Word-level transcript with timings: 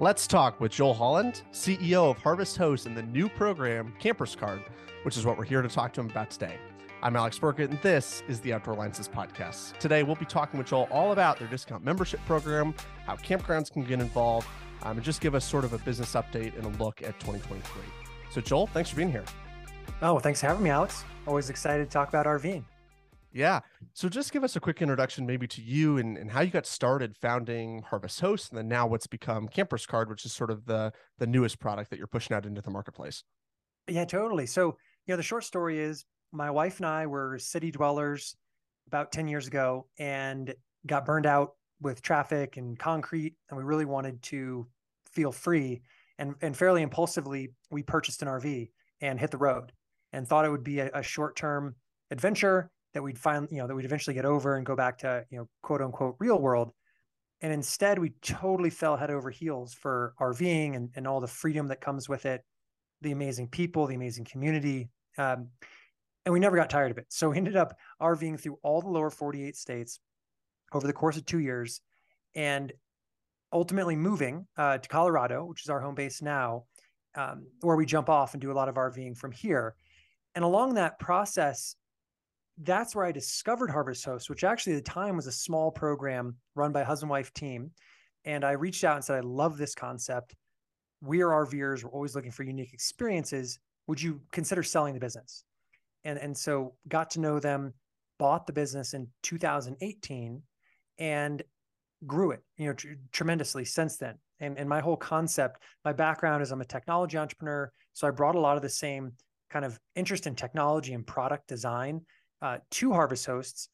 Let's 0.00 0.28
talk 0.28 0.60
with 0.60 0.70
Joel 0.70 0.94
Holland, 0.94 1.42
CEO 1.52 2.08
of 2.08 2.18
Harvest 2.18 2.56
Host 2.56 2.86
and 2.86 2.96
the 2.96 3.02
new 3.02 3.28
program 3.28 3.92
Campers 3.98 4.36
Card, 4.36 4.62
which 5.02 5.16
is 5.16 5.26
what 5.26 5.36
we're 5.36 5.42
here 5.42 5.60
to 5.60 5.68
talk 5.68 5.92
to 5.94 6.00
him 6.00 6.08
about 6.08 6.30
today. 6.30 6.56
I'm 7.02 7.16
Alex 7.16 7.36
Burkett, 7.36 7.70
and 7.70 7.82
this 7.82 8.22
is 8.28 8.38
the 8.38 8.52
Outdoor 8.52 8.74
Alliances 8.74 9.08
podcast. 9.08 9.76
Today, 9.78 10.04
we'll 10.04 10.14
be 10.14 10.24
talking 10.24 10.56
with 10.56 10.68
Joel 10.68 10.86
all 10.92 11.10
about 11.10 11.40
their 11.40 11.48
discount 11.48 11.84
membership 11.84 12.20
program, 12.26 12.76
how 13.06 13.16
campgrounds 13.16 13.72
can 13.72 13.82
get 13.82 13.98
involved, 13.98 14.46
um, 14.84 14.98
and 14.98 15.04
just 15.04 15.20
give 15.20 15.34
us 15.34 15.44
sort 15.44 15.64
of 15.64 15.72
a 15.72 15.78
business 15.78 16.12
update 16.12 16.56
and 16.56 16.64
a 16.64 16.82
look 16.82 17.02
at 17.02 17.18
2023. 17.18 17.82
So, 18.30 18.40
Joel, 18.40 18.68
thanks 18.68 18.90
for 18.90 18.94
being 18.94 19.10
here. 19.10 19.24
Oh, 20.00 20.20
thanks 20.20 20.40
for 20.40 20.46
having 20.46 20.62
me, 20.62 20.70
Alex. 20.70 21.02
Always 21.26 21.50
excited 21.50 21.84
to 21.86 21.90
talk 21.90 22.08
about 22.08 22.24
RVing. 22.24 22.62
Yeah. 23.32 23.60
So 23.92 24.08
just 24.08 24.32
give 24.32 24.42
us 24.42 24.56
a 24.56 24.60
quick 24.60 24.80
introduction 24.80 25.26
maybe 25.26 25.46
to 25.48 25.62
you 25.62 25.98
and, 25.98 26.16
and 26.16 26.30
how 26.30 26.40
you 26.40 26.50
got 26.50 26.66
started 26.66 27.16
founding 27.16 27.82
Harvest 27.82 28.20
Host 28.20 28.50
and 28.50 28.58
then 28.58 28.68
now 28.68 28.86
what's 28.86 29.06
become 29.06 29.48
Campers 29.48 29.86
Card, 29.86 30.08
which 30.08 30.24
is 30.24 30.32
sort 30.32 30.50
of 30.50 30.64
the 30.64 30.92
the 31.18 31.26
newest 31.26 31.58
product 31.58 31.90
that 31.90 31.98
you're 31.98 32.06
pushing 32.06 32.34
out 32.34 32.46
into 32.46 32.62
the 32.62 32.70
marketplace. 32.70 33.24
Yeah, 33.86 34.04
totally. 34.04 34.46
So, 34.46 34.76
you 35.06 35.12
know, 35.12 35.16
the 35.16 35.22
short 35.22 35.44
story 35.44 35.78
is 35.78 36.04
my 36.32 36.50
wife 36.50 36.78
and 36.78 36.86
I 36.86 37.06
were 37.06 37.38
city 37.38 37.70
dwellers 37.70 38.36
about 38.86 39.12
10 39.12 39.28
years 39.28 39.46
ago 39.46 39.86
and 39.98 40.54
got 40.86 41.04
burned 41.04 41.26
out 41.26 41.52
with 41.80 42.02
traffic 42.02 42.56
and 42.56 42.78
concrete. 42.78 43.34
And 43.48 43.56
we 43.56 43.64
really 43.64 43.84
wanted 43.84 44.22
to 44.24 44.66
feel 45.12 45.32
free. 45.32 45.82
And, 46.18 46.34
and 46.42 46.56
fairly 46.56 46.82
impulsively, 46.82 47.52
we 47.70 47.82
purchased 47.82 48.22
an 48.22 48.28
RV 48.28 48.70
and 49.00 49.20
hit 49.20 49.30
the 49.30 49.38
road 49.38 49.72
and 50.12 50.26
thought 50.26 50.44
it 50.44 50.50
would 50.50 50.64
be 50.64 50.80
a, 50.80 50.90
a 50.92 51.02
short 51.02 51.36
term 51.36 51.76
adventure 52.10 52.70
that 52.94 53.02
we'd 53.02 53.18
find, 53.18 53.48
you 53.50 53.58
know, 53.58 53.66
that 53.66 53.74
we'd 53.74 53.84
eventually 53.84 54.14
get 54.14 54.24
over 54.24 54.56
and 54.56 54.64
go 54.64 54.76
back 54.76 54.98
to, 54.98 55.24
you 55.30 55.38
know, 55.38 55.48
quote 55.62 55.82
unquote 55.82 56.16
real 56.18 56.38
world. 56.38 56.72
And 57.40 57.52
instead, 57.52 57.98
we 57.98 58.10
totally 58.22 58.70
fell 58.70 58.96
head 58.96 59.10
over 59.10 59.30
heels 59.30 59.74
for 59.74 60.14
RVing 60.20 60.74
and, 60.74 60.90
and 60.96 61.06
all 61.06 61.20
the 61.20 61.28
freedom 61.28 61.68
that 61.68 61.80
comes 61.80 62.08
with 62.08 62.26
it, 62.26 62.42
the 63.00 63.12
amazing 63.12 63.48
people, 63.48 63.86
the 63.86 63.94
amazing 63.94 64.24
community. 64.24 64.88
Um, 65.18 65.48
and 66.24 66.32
we 66.32 66.40
never 66.40 66.56
got 66.56 66.68
tired 66.68 66.90
of 66.90 66.98
it. 66.98 67.06
So 67.08 67.30
we 67.30 67.36
ended 67.36 67.56
up 67.56 67.76
RVing 68.02 68.40
through 68.40 68.58
all 68.62 68.82
the 68.82 68.88
lower 68.88 69.10
48 69.10 69.56
states 69.56 70.00
over 70.72 70.86
the 70.86 70.92
course 70.92 71.16
of 71.16 71.24
two 71.24 71.38
years 71.38 71.80
and 72.34 72.72
ultimately 73.52 73.96
moving 73.96 74.46
uh, 74.56 74.78
to 74.78 74.88
Colorado, 74.88 75.44
which 75.44 75.62
is 75.62 75.70
our 75.70 75.80
home 75.80 75.94
base 75.94 76.20
now, 76.20 76.64
um, 77.14 77.46
where 77.62 77.76
we 77.76 77.86
jump 77.86 78.08
off 78.08 78.34
and 78.34 78.40
do 78.40 78.52
a 78.52 78.54
lot 78.54 78.68
of 78.68 78.74
RVing 78.74 79.16
from 79.16 79.32
here. 79.32 79.74
And 80.34 80.44
along 80.44 80.74
that 80.74 80.98
process, 80.98 81.74
that's 82.62 82.94
where 82.94 83.04
I 83.04 83.12
discovered 83.12 83.70
Harvest 83.70 84.04
Host, 84.04 84.28
which 84.28 84.44
actually 84.44 84.74
at 84.74 84.84
the 84.84 84.90
time 84.90 85.16
was 85.16 85.26
a 85.26 85.32
small 85.32 85.70
program 85.70 86.36
run 86.54 86.72
by 86.72 86.80
a 86.80 86.84
husband 86.84 87.10
wife 87.10 87.32
team. 87.32 87.70
And 88.24 88.44
I 88.44 88.52
reached 88.52 88.84
out 88.84 88.96
and 88.96 89.04
said, 89.04 89.18
I 89.18 89.26
love 89.26 89.56
this 89.56 89.74
concept. 89.74 90.34
We 91.00 91.22
are 91.22 91.46
RVers. 91.46 91.84
We're 91.84 91.90
always 91.90 92.16
looking 92.16 92.32
for 92.32 92.42
unique 92.42 92.72
experiences. 92.72 93.58
Would 93.86 94.02
you 94.02 94.20
consider 94.32 94.62
selling 94.62 94.94
the 94.94 95.00
business? 95.00 95.44
And, 96.04 96.18
and 96.18 96.36
so 96.36 96.74
got 96.88 97.10
to 97.10 97.20
know 97.20 97.38
them, 97.38 97.74
bought 98.18 98.46
the 98.46 98.52
business 98.52 98.94
in 98.94 99.08
2018 99.22 100.42
and 100.98 101.42
grew 102.06 102.32
it, 102.32 102.42
you 102.56 102.66
know, 102.66 102.72
tr- 102.72 102.88
tremendously 103.12 103.64
since 103.64 103.96
then. 103.96 104.16
And, 104.40 104.58
and 104.58 104.68
my 104.68 104.80
whole 104.80 104.96
concept, 104.96 105.62
my 105.84 105.92
background 105.92 106.42
is 106.42 106.50
I'm 106.50 106.60
a 106.60 106.64
technology 106.64 107.18
entrepreneur. 107.18 107.72
So 107.92 108.06
I 108.06 108.10
brought 108.10 108.34
a 108.34 108.40
lot 108.40 108.56
of 108.56 108.62
the 108.62 108.68
same 108.68 109.12
kind 109.50 109.64
of 109.64 109.78
interest 109.94 110.26
in 110.26 110.34
technology 110.34 110.92
and 110.92 111.06
product 111.06 111.48
design 111.48 112.02
uh, 112.42 112.58
to 112.72 112.92
harvest 112.92 113.26
hosts. 113.26 113.68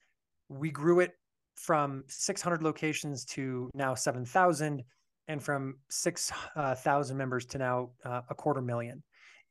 We 0.49 0.71
grew 0.71 1.01
it 1.01 1.13
from 1.55 2.05
600 2.09 2.63
locations 2.63 3.25
to 3.27 3.71
now 3.75 3.95
7,000, 3.95 4.83
and 5.29 5.43
from 5.43 5.77
6,000 5.89 7.17
members 7.17 7.47
to 7.47 7.59
now 7.59 7.91
uh, 8.05 8.23
a 8.29 8.35
quarter 8.35 8.61
million. 8.61 9.03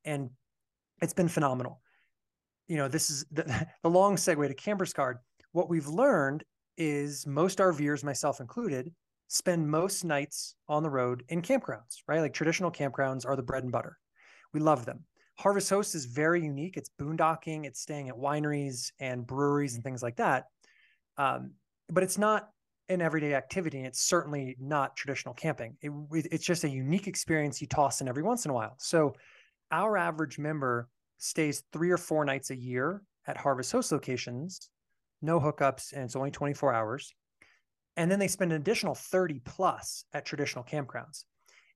And 0.05 0.29
it's 1.01 1.13
been 1.13 1.27
phenomenal. 1.27 1.81
You 2.67 2.77
know, 2.77 2.87
this 2.87 3.09
is 3.09 3.25
the, 3.31 3.67
the 3.81 3.89
long 3.89 4.15
segue 4.15 4.47
to 4.47 4.53
Campers 4.53 4.93
Card. 4.93 5.17
What 5.51 5.69
we've 5.69 5.87
learned 5.87 6.43
is 6.77 7.27
most 7.27 7.59
RVers, 7.59 8.03
myself 8.03 8.39
included, 8.39 8.91
spend 9.27 9.69
most 9.69 10.03
nights 10.03 10.55
on 10.67 10.83
the 10.83 10.89
road 10.89 11.23
in 11.29 11.41
campgrounds, 11.41 12.01
right? 12.07 12.21
Like 12.21 12.33
traditional 12.33 12.71
campgrounds 12.71 13.25
are 13.25 13.35
the 13.35 13.43
bread 13.43 13.63
and 13.63 13.71
butter. 13.71 13.97
We 14.53 14.59
love 14.59 14.85
them. 14.85 15.05
Harvest 15.35 15.69
Host 15.69 15.95
is 15.95 16.05
very 16.05 16.43
unique. 16.43 16.77
It's 16.77 16.89
boondocking, 16.99 17.65
it's 17.65 17.81
staying 17.81 18.09
at 18.09 18.15
wineries 18.15 18.91
and 18.99 19.25
breweries 19.25 19.75
and 19.75 19.83
things 19.83 20.03
like 20.03 20.17
that. 20.17 20.45
Um, 21.17 21.51
but 21.89 22.03
it's 22.03 22.17
not 22.17 22.49
an 22.89 23.01
everyday 23.01 23.33
activity. 23.33 23.79
And 23.79 23.87
it's 23.87 24.01
certainly 24.01 24.55
not 24.59 24.95
traditional 24.95 25.33
camping. 25.33 25.75
It, 25.81 25.91
it's 26.11 26.45
just 26.45 26.63
a 26.63 26.69
unique 26.69 27.07
experience 27.07 27.61
you 27.61 27.67
toss 27.67 28.01
in 28.01 28.07
every 28.07 28.23
once 28.23 28.45
in 28.45 28.51
a 28.51 28.53
while. 28.53 28.75
So 28.77 29.13
our 29.71 29.97
average 29.97 30.37
member 30.37 30.89
stays 31.17 31.63
three 31.71 31.89
or 31.89 31.97
four 31.97 32.25
nights 32.25 32.51
a 32.51 32.55
year 32.55 33.01
at 33.25 33.37
Harvest 33.37 33.71
Host 33.71 33.91
locations, 33.91 34.69
no 35.21 35.39
hookups, 35.39 35.93
and 35.93 36.03
it's 36.03 36.15
only 36.15 36.31
24 36.31 36.73
hours. 36.73 37.13
And 37.95 38.11
then 38.11 38.19
they 38.19 38.27
spend 38.27 38.51
an 38.51 38.61
additional 38.61 38.95
30 38.95 39.39
plus 39.45 40.05
at 40.13 40.25
traditional 40.25 40.63
campgrounds. 40.63 41.23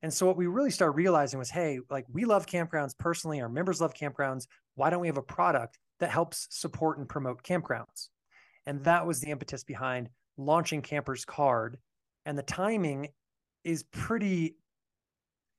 And 0.02 0.12
so 0.12 0.26
what 0.26 0.36
we 0.36 0.46
really 0.46 0.70
started 0.70 0.92
realizing 0.92 1.38
was, 1.38 1.50
hey, 1.50 1.80
like 1.90 2.06
we 2.12 2.24
love 2.24 2.46
campgrounds 2.46 2.96
personally, 2.96 3.40
our 3.40 3.48
members 3.48 3.80
love 3.80 3.94
campgrounds. 3.94 4.46
Why 4.74 4.90
don't 4.90 5.00
we 5.00 5.08
have 5.08 5.16
a 5.16 5.22
product 5.22 5.78
that 5.98 6.10
helps 6.10 6.46
support 6.50 6.98
and 6.98 7.08
promote 7.08 7.42
campgrounds? 7.42 8.08
And 8.66 8.84
that 8.84 9.06
was 9.06 9.20
the 9.20 9.30
impetus 9.30 9.64
behind 9.64 10.08
launching 10.36 10.82
Campers 10.82 11.24
Card. 11.24 11.78
And 12.26 12.38
the 12.38 12.42
timing 12.42 13.08
is 13.64 13.82
pretty 13.82 14.56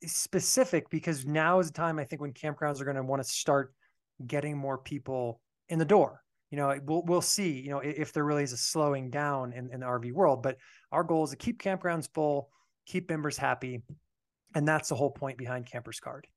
specific 0.05 0.89
because 0.89 1.25
now 1.25 1.59
is 1.59 1.67
the 1.67 1.73
time 1.73 1.99
I 1.99 2.05
think 2.05 2.21
when 2.21 2.31
campgrounds 2.31 2.79
are 2.79 2.85
going 2.85 2.95
to 2.95 3.03
want 3.03 3.21
to 3.21 3.27
start 3.27 3.73
getting 4.25 4.57
more 4.57 4.77
people 4.77 5.41
in 5.67 5.79
the 5.79 5.85
door. 5.85 6.21
You 6.51 6.57
know, 6.57 6.79
we'll 6.85 7.03
we'll 7.03 7.21
see. 7.21 7.59
You 7.59 7.69
know, 7.69 7.79
if 7.79 8.11
there 8.13 8.23
really 8.23 8.43
is 8.43 8.53
a 8.53 8.57
slowing 8.57 9.11
down 9.11 9.53
in, 9.53 9.69
in 9.71 9.81
the 9.81 9.85
RV 9.85 10.13
world, 10.13 10.41
but 10.41 10.57
our 10.91 11.03
goal 11.03 11.23
is 11.23 11.29
to 11.31 11.35
keep 11.35 11.61
campgrounds 11.61 12.09
full, 12.13 12.49
keep 12.87 13.09
members 13.09 13.37
happy, 13.37 13.83
and 14.55 14.67
that's 14.67 14.89
the 14.89 14.95
whole 14.95 15.11
point 15.11 15.37
behind 15.37 15.65
Campers 15.65 15.99
Card. 15.99 16.27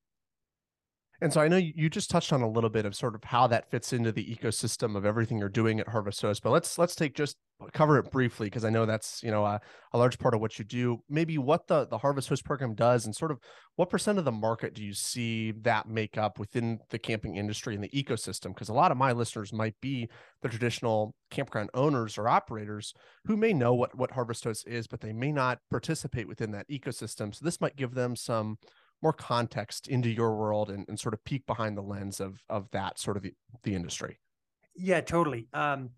And 1.23 1.31
so 1.31 1.39
I 1.39 1.47
know 1.47 1.55
you 1.55 1.89
just 1.89 2.09
touched 2.09 2.33
on 2.33 2.41
a 2.41 2.49
little 2.49 2.69
bit 2.69 2.85
of 2.85 2.93
sort 2.93 3.15
of 3.15 3.23
how 3.23 3.47
that 3.47 3.71
fits 3.71 3.93
into 3.93 4.11
the 4.11 4.35
ecosystem 4.35 4.97
of 4.97 5.05
everything 5.05 5.37
you're 5.37 5.47
doing 5.47 5.79
at 5.79 5.87
Harvest 5.87 6.21
Host, 6.21 6.43
but 6.43 6.49
let's 6.49 6.77
let's 6.77 6.95
take 6.95 7.15
just 7.15 7.37
uh, 7.61 7.67
cover 7.71 7.97
it 7.97 8.11
briefly 8.11 8.47
because 8.47 8.65
I 8.65 8.69
know 8.69 8.85
that's 8.85 9.23
you 9.23 9.31
know 9.31 9.45
a, 9.45 9.61
a, 9.93 9.97
large 9.97 10.19
part 10.19 10.33
of 10.33 10.41
what 10.41 10.59
you 10.59 10.65
do. 10.65 11.01
Maybe 11.07 11.37
what 11.37 11.65
the 11.67 11.87
the 11.87 11.97
Harvest 11.97 12.27
Host 12.27 12.43
program 12.43 12.75
does, 12.75 13.05
and 13.05 13.15
sort 13.15 13.31
of 13.31 13.39
what 13.77 13.89
percent 13.89 14.19
of 14.19 14.25
the 14.25 14.33
market 14.33 14.73
do 14.73 14.83
you 14.83 14.93
see 14.93 15.51
that 15.61 15.87
make 15.87 16.17
up 16.17 16.39
within 16.39 16.79
the 16.89 16.99
camping 16.99 17.37
industry 17.37 17.73
and 17.73 17.81
the 17.81 18.03
ecosystem? 18.03 18.49
Because 18.49 18.67
a 18.67 18.73
lot 18.73 18.91
of 18.91 18.97
my 18.97 19.13
listeners 19.13 19.53
might 19.53 19.75
be 19.79 20.09
the 20.41 20.49
traditional 20.49 21.15
campground 21.31 21.69
owners 21.73 22.17
or 22.17 22.27
operators 22.27 22.93
who 23.23 23.37
may 23.37 23.53
know 23.53 23.73
what 23.73 23.97
what 23.97 24.11
Harvest 24.11 24.43
Host 24.43 24.67
is, 24.67 24.87
but 24.87 24.99
they 24.99 25.13
may 25.13 25.31
not 25.31 25.59
participate 25.71 26.27
within 26.27 26.51
that 26.51 26.67
ecosystem. 26.67 27.33
So 27.33 27.45
this 27.45 27.61
might 27.61 27.77
give 27.77 27.93
them 27.93 28.17
some 28.17 28.57
more 29.03 29.13
context 29.13 29.87
into 29.87 30.09
your 30.09 30.35
world 30.35 30.69
and, 30.69 30.87
and 30.87 30.99
sort 30.99 31.13
of 31.13 31.23
peek 31.25 31.45
behind 31.45 31.77
the 31.77 31.81
lens 31.81 32.19
of 32.19 32.41
of 32.49 32.69
that 32.71 32.97
sort 32.99 33.17
of 33.17 33.23
the, 33.23 33.33
the 33.63 33.75
industry? 33.75 34.19
Yeah 34.75 35.01
totally. 35.01 35.47
Um, 35.53 35.91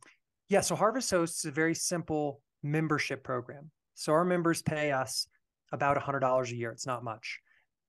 yeah 0.49 0.61
so 0.61 0.75
harvest 0.75 1.11
hosts 1.11 1.39
is 1.39 1.49
a 1.49 1.51
very 1.51 1.75
simple 1.75 2.41
membership 2.63 3.23
program. 3.23 3.71
So 3.93 4.11
our 4.11 4.25
members 4.25 4.61
pay 4.61 4.91
us 4.91 5.27
about 5.71 5.97
$100 5.97 6.51
a 6.51 6.55
year. 6.55 6.71
It's 6.71 6.85
not 6.87 7.03
much. 7.03 7.39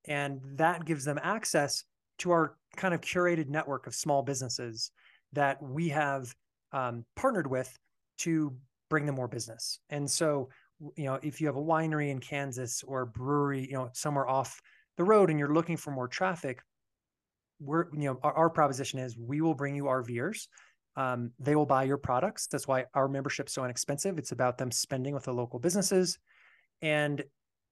And 0.06 0.40
that 0.54 0.84
gives 0.84 1.04
them 1.04 1.18
access 1.22 1.82
to 2.18 2.30
our 2.30 2.56
kind 2.76 2.94
of 2.94 3.00
curated 3.00 3.48
network 3.48 3.86
of 3.86 3.94
small 3.94 4.22
businesses 4.22 4.92
that 5.32 5.60
we 5.60 5.88
have 5.88 6.32
um, 6.72 7.04
partnered 7.16 7.48
with 7.48 7.76
to 8.18 8.56
bring 8.88 9.04
them 9.04 9.16
more 9.16 9.28
business. 9.28 9.80
And 9.90 10.08
so 10.08 10.48
you 10.94 11.04
know 11.04 11.18
if 11.22 11.40
you 11.40 11.46
have 11.46 11.56
a 11.56 11.62
winery 11.62 12.10
in 12.10 12.18
kansas 12.18 12.82
or 12.86 13.02
a 13.02 13.06
brewery 13.06 13.66
you 13.66 13.72
know 13.72 13.88
somewhere 13.92 14.28
off 14.28 14.60
the 14.96 15.04
road 15.04 15.30
and 15.30 15.38
you're 15.38 15.52
looking 15.52 15.76
for 15.76 15.90
more 15.90 16.08
traffic, 16.08 16.62
we're 17.60 17.86
you 17.92 18.04
know 18.04 18.18
our, 18.22 18.32
our 18.34 18.50
proposition 18.50 18.98
is 18.98 19.16
we 19.16 19.40
will 19.40 19.54
bring 19.54 19.74
you 19.76 19.84
RVers. 19.84 20.48
Um, 20.96 21.32
they 21.38 21.54
will 21.54 21.66
buy 21.66 21.84
your 21.84 21.98
products. 21.98 22.46
That's 22.46 22.66
why 22.66 22.86
our 22.94 23.08
membership's 23.08 23.52
so 23.52 23.64
inexpensive. 23.64 24.18
It's 24.18 24.32
about 24.32 24.56
them 24.56 24.70
spending 24.70 25.14
with 25.14 25.24
the 25.24 25.32
local 25.32 25.58
businesses, 25.58 26.18
and 26.80 27.22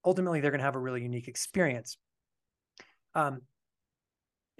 ultimately 0.05 0.41
they're 0.41 0.51
going 0.51 0.61
to 0.61 0.65
have 0.65 0.77
a 0.77 0.81
really 0.81 1.03
unique 1.03 1.29
experience. 1.29 1.97
Um, 3.15 3.43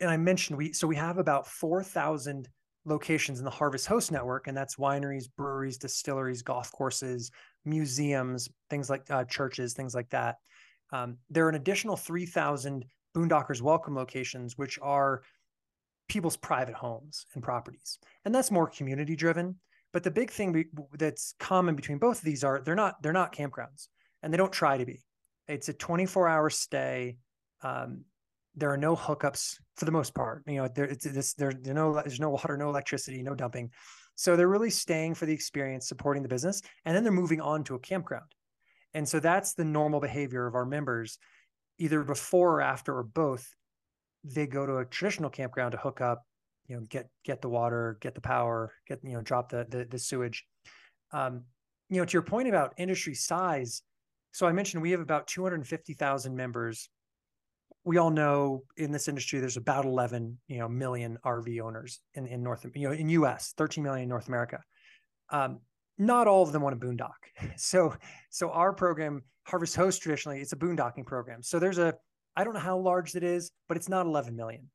and 0.01 0.11
I 0.11 0.17
mentioned 0.17 0.59
we 0.59 0.73
so 0.73 0.87
we 0.87 0.97
have 0.97 1.19
about 1.19 1.47
four 1.47 1.83
thousand 1.83 2.49
locations 2.85 3.39
in 3.39 3.45
the 3.45 3.51
Harvest 3.51 3.87
Host 3.87 4.13
network, 4.13 4.47
and 4.47 4.57
that's 4.57 4.77
wineries, 4.77 5.25
breweries, 5.37 5.79
distilleries, 5.79 6.43
golf 6.43 6.71
courses, 6.73 7.31
museums, 7.65 8.49
things 8.71 8.91
like 8.91 9.11
uh, 9.11 9.25
churches, 9.25 9.75
things 9.75 9.95
like 9.95 10.11
that. 10.11 10.37
Um, 10.93 11.19
there 11.31 11.47
are 11.47 11.49
an 11.49 11.55
additional 11.55 11.97
3,000 11.97 12.85
Boondockers 13.17 13.61
Welcome 13.63 13.95
locations, 13.95 14.59
which 14.59 14.79
are 14.83 15.23
people's 16.09 16.37
private 16.37 16.75
homes 16.75 17.27
and 17.35 17.43
properties. 17.43 17.99
And 18.25 18.35
that's 18.35 18.51
more 18.51 18.69
community 18.69 19.17
driven. 19.17 19.57
But 19.93 20.03
the 20.03 20.11
big 20.11 20.31
thing 20.31 20.67
that's 20.99 21.35
common 21.39 21.77
between 21.77 21.99
both 21.99 22.19
of 22.19 22.25
these 22.25 22.43
are 22.43 22.61
they're 22.65 22.75
not 22.75 23.01
they're 23.01 23.13
not 23.13 23.33
campgrounds 23.33 23.87
and 24.23 24.33
they 24.33 24.37
don't 24.37 24.53
try 24.53 24.77
to 24.77 24.85
be. 24.85 25.05
It's 25.47 25.69
a 25.69 25.73
24 25.73 26.29
hour 26.29 26.51
stay. 26.51 27.17
Um, 27.63 28.05
there 28.57 28.71
are 28.71 28.77
no 28.77 28.97
hookups 28.97 29.57
for 29.77 29.85
the 29.85 29.93
most 29.93 30.15
part. 30.15 30.43
You 30.47 30.57
know, 30.57 30.69
there, 30.69 30.87
it's 30.87 31.05
this, 31.05 31.35
there, 31.35 31.53
there's 31.53 31.75
no, 31.75 31.95
there's 31.95 32.21
no 32.21 32.31
water, 32.31 32.57
no 32.57 32.69
electricity, 32.69 33.23
no 33.23 33.35
dumping. 33.35 33.71
So 34.17 34.37
they're 34.37 34.49
really 34.49 34.71
staying 34.71 35.15
for 35.15 35.27
the 35.27 35.33
experience, 35.33 35.89
supporting 35.89 36.23
the 36.23 36.29
business, 36.29 36.63
and 36.85 36.95
then 36.95 37.03
they're 37.03 37.13
moving 37.13 37.41
on 37.41 37.65
to 37.65 37.75
a 37.75 37.81
campground. 37.81 38.33
And 38.95 39.09
so 39.09 39.21
that's 39.21 39.55
the 39.55 39.65
normal 39.65 40.01
behavior 40.01 40.47
of 40.47 40.55
our 40.55 40.65
members, 40.65 41.19
either 41.79 42.03
before 42.05 42.57
or 42.57 42.61
after 42.63 42.97
or 42.97 43.03
both. 43.03 43.47
They 44.23 44.47
go 44.47 44.65
to 44.65 44.77
a 44.79 44.85
traditional 44.85 45.31
campground 45.31 45.73
to 45.73 45.79
hook 45.79 46.01
up, 46.01 46.23
you 46.67 46.77
know, 46.77 46.87
get 46.89 47.09
get 47.25 47.43
the 47.43 47.49
water, 47.49 47.99
get 48.01 48.15
the 48.15 48.21
power, 48.21 48.73
get 48.89 49.01
you 49.03 49.13
know, 49.13 49.21
drop 49.21 49.51
the 49.51 49.67
the, 49.69 49.85
the 49.85 49.99
sewage. 49.99 50.45
Um, 51.13 51.43
you 51.91 51.99
know, 51.99 52.07
to 52.07 52.13
your 52.13 52.23
point 52.23 52.49
about 52.49 52.73
industry 52.79 53.15
size, 53.15 53.83
so 54.33 54.47
I 54.47 54.53
mentioned 54.53 54.83
we 54.83 54.93
have 54.93 55.01
about 55.01 55.27
250,000 55.27 56.35
members. 56.35 56.89
We 57.85 57.99
all 57.99 58.11
know 58.11 58.65
in 58.77 58.91
this 58.91 59.07
industry 59.09 59.39
there's 59.41 59.57
about 59.59 59.85
11, 59.85 60.39
you 60.49 60.59
know, 60.59 60.69
million 60.69 61.19
RV 61.25 61.61
owners 61.61 62.01
in 62.15 62.27
in 62.27 62.43
North, 62.43 62.67
you 62.75 62.89
know, 62.89 62.95
in 62.95 63.11
US, 63.11 63.53
13 63.57 63.85
million 63.85 64.05
in 64.05 64.09
North 64.09 64.29
America. 64.29 64.61
Um, 65.31 65.61
not 65.99 66.27
all 66.27 66.43
of 66.43 66.53
them 66.53 66.63
want 66.63 66.79
to 66.79 66.87
boondock. 66.87 67.11
So, 67.57 67.95
so 68.31 68.51
our 68.51 68.73
program, 68.73 69.23
Harvest 69.45 69.77
Host, 69.77 70.01
traditionally 70.01 70.41
it's 70.41 70.53
a 70.53 70.57
boondocking 70.57 71.05
program. 71.05 71.43
So 71.43 71.59
there's 71.59 71.79
a, 71.79 71.95
I 72.37 72.45
don't 72.45 72.55
know 72.55 72.61
how 72.61 72.79
large 72.79 73.15
it 73.17 73.25
is, 73.25 73.51
but 73.69 73.77
it's 73.77 73.89
not 73.89 74.07
11 74.07 74.37
million. 74.37 74.71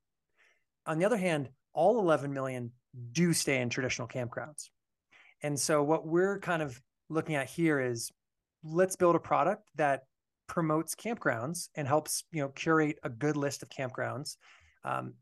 On 0.86 0.98
the 0.98 1.04
other 1.04 1.16
hand, 1.16 1.48
all 1.72 1.98
11 1.98 2.32
million 2.32 2.70
do 3.12 3.32
stay 3.32 3.60
in 3.60 3.70
traditional 3.70 4.08
campgrounds. 4.08 4.68
And 5.42 5.58
so 5.58 5.82
what 5.82 6.06
we're 6.06 6.38
kind 6.38 6.62
of 6.62 6.80
looking 7.08 7.34
at 7.34 7.48
here 7.48 7.80
is 7.80 8.10
let's 8.62 8.96
build 8.96 9.16
a 9.16 9.20
product 9.20 9.68
that 9.76 10.04
promotes 10.46 10.94
campgrounds 10.94 11.68
and 11.76 11.86
helps 11.86 12.24
you 12.32 12.42
know 12.42 12.48
curate 12.48 12.98
a 13.04 13.08
good 13.08 13.36
list 13.36 13.62
of 13.62 13.68
campgrounds 13.68 14.36
um, 14.84 15.14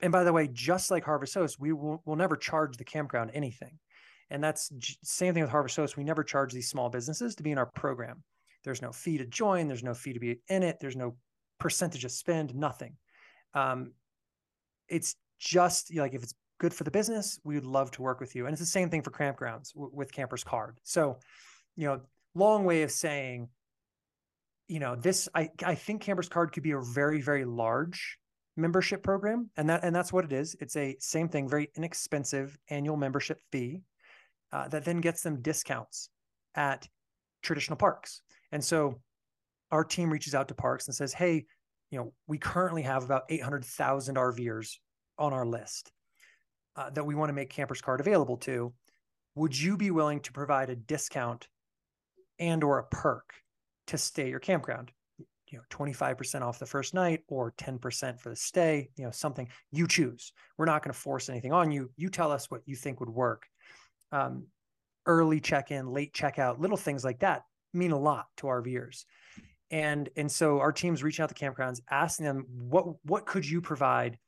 and 0.00 0.12
by 0.12 0.22
the 0.22 0.32
way 0.32 0.48
just 0.52 0.92
like 0.92 1.04
harvest 1.04 1.34
host 1.34 1.58
we 1.58 1.72
will 1.72 2.00
will 2.04 2.14
never 2.14 2.36
charge 2.36 2.76
the 2.76 2.84
campground 2.84 3.30
anything 3.34 3.78
and 4.30 4.42
that's 4.42 4.72
same 5.02 5.34
thing 5.34 5.42
with 5.42 5.50
harvest 5.50 5.76
host 5.76 5.96
we 5.96 6.04
never 6.04 6.24
charge 6.24 6.52
these 6.52 6.68
small 6.68 6.88
businesses 6.88 7.34
to 7.36 7.42
be 7.42 7.52
in 7.52 7.58
our 7.58 7.66
program. 7.66 8.22
There's 8.64 8.82
no 8.82 8.92
fee 8.92 9.18
to 9.18 9.26
join. 9.26 9.68
There's 9.68 9.82
no 9.82 9.94
fee 9.94 10.14
to 10.14 10.20
be 10.20 10.40
in 10.48 10.62
it. 10.62 10.78
There's 10.80 10.96
no 10.96 11.16
percentage 11.60 12.04
of 12.04 12.10
spend 12.10 12.54
nothing. 12.54 12.96
Um, 13.52 13.92
it's 14.88 15.16
just 15.38 15.94
like 15.94 16.14
if 16.14 16.22
it's 16.22 16.34
good 16.58 16.72
for 16.72 16.84
the 16.84 16.90
business 16.90 17.38
we 17.44 17.56
would 17.56 17.66
love 17.66 17.90
to 17.92 18.02
work 18.02 18.20
with 18.20 18.34
you. 18.34 18.46
And 18.46 18.52
it's 18.52 18.60
the 18.60 18.66
same 18.66 18.88
thing 18.88 19.02
for 19.02 19.10
campgrounds 19.10 19.72
with 19.74 20.12
campers 20.12 20.44
card. 20.44 20.78
So 20.82 21.18
you 21.76 21.86
know 21.86 22.00
long 22.34 22.64
way 22.64 22.82
of 22.82 22.90
saying, 22.90 23.48
you 24.68 24.80
know, 24.80 24.96
this 24.96 25.28
I 25.34 25.50
I 25.64 25.74
think 25.74 26.02
Campers 26.02 26.28
Card 26.28 26.52
could 26.52 26.62
be 26.62 26.72
a 26.72 26.80
very 26.80 27.20
very 27.20 27.44
large 27.44 28.18
membership 28.56 29.02
program, 29.02 29.50
and 29.56 29.68
that 29.68 29.84
and 29.84 29.94
that's 29.94 30.12
what 30.12 30.24
it 30.24 30.32
is. 30.32 30.56
It's 30.60 30.76
a 30.76 30.96
same 30.98 31.28
thing, 31.28 31.48
very 31.48 31.70
inexpensive 31.76 32.58
annual 32.70 32.96
membership 32.96 33.40
fee 33.52 33.82
uh, 34.54 34.68
that 34.68 34.84
then 34.84 35.00
gets 35.00 35.22
them 35.22 35.42
discounts 35.42 36.08
at 36.54 36.86
traditional 37.42 37.76
parks. 37.76 38.22
And 38.52 38.64
so 38.64 39.00
our 39.72 39.84
team 39.84 40.10
reaches 40.10 40.34
out 40.34 40.48
to 40.48 40.54
parks 40.54 40.86
and 40.86 40.94
says, 40.94 41.12
"Hey, 41.12 41.46
you 41.90 41.98
know, 41.98 42.12
we 42.28 42.38
currently 42.38 42.82
have 42.82 43.04
about 43.04 43.24
800,000 43.28 44.16
RVers 44.16 44.76
on 45.18 45.32
our 45.32 45.44
list 45.44 45.92
uh, 46.76 46.90
that 46.90 47.04
we 47.04 47.14
want 47.14 47.30
to 47.30 47.34
make 47.34 47.50
Campers 47.50 47.80
Card 47.80 48.00
available 48.00 48.36
to. 48.38 48.72
Would 49.34 49.58
you 49.58 49.76
be 49.76 49.90
willing 49.90 50.20
to 50.20 50.32
provide 50.32 50.70
a 50.70 50.76
discount 50.76 51.48
and 52.38 52.62
or 52.62 52.78
a 52.78 52.84
perk 52.84 53.34
to 53.88 53.98
stay 53.98 54.28
your 54.28 54.40
campground 54.40 54.92
you 55.50 55.58
know 55.58 55.64
25% 55.70 56.42
off 56.42 56.58
the 56.58 56.66
first 56.66 56.94
night 56.94 57.20
or 57.28 57.52
10% 57.52 58.18
for 58.18 58.30
the 58.30 58.36
stay 58.36 58.88
you 58.96 59.04
know 59.04 59.10
something 59.10 59.48
you 59.70 59.86
choose 59.86 60.32
we're 60.58 60.64
not 60.64 60.82
going 60.82 60.92
to 60.92 60.98
force 60.98 61.28
anything 61.28 61.52
on 61.52 61.70
you 61.70 61.90
you 61.96 62.08
tell 62.08 62.32
us 62.32 62.50
what 62.50 62.62
you 62.66 62.74
think 62.74 62.98
would 62.98 63.10
work 63.10 63.46
um, 64.12 64.46
early 65.06 65.40
check-in 65.40 65.92
late 65.92 66.14
checkout 66.14 66.58
little 66.58 66.76
things 66.76 67.04
like 67.04 67.20
that 67.20 67.42
mean 67.74 67.90
a 67.90 67.98
lot 67.98 68.26
to 68.38 68.46
RVers. 68.46 69.04
And 69.70 70.08
and 70.16 70.30
so 70.30 70.60
our 70.60 70.72
teams 70.72 71.02
reaching 71.02 71.22
out 71.22 71.34
to 71.34 71.34
campgrounds 71.34 71.80
asking 71.90 72.26
them 72.26 72.46
what 72.48 72.86
what 73.04 73.26
could 73.26 73.48
you 73.48 73.60
provide 73.60 74.18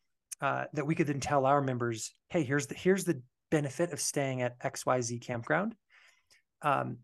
uh, 0.40 0.64
that 0.72 0.86
we 0.86 0.94
could 0.94 1.06
then 1.06 1.20
tell 1.20 1.46
our 1.46 1.62
members 1.62 2.12
hey 2.28 2.42
here's 2.42 2.66
the 2.66 2.74
here's 2.74 3.04
the 3.04 3.22
benefit 3.50 3.92
of 3.92 4.00
staying 4.00 4.42
at 4.42 4.58
xyz 4.58 5.20
campground 5.20 5.74
um, 6.62 6.98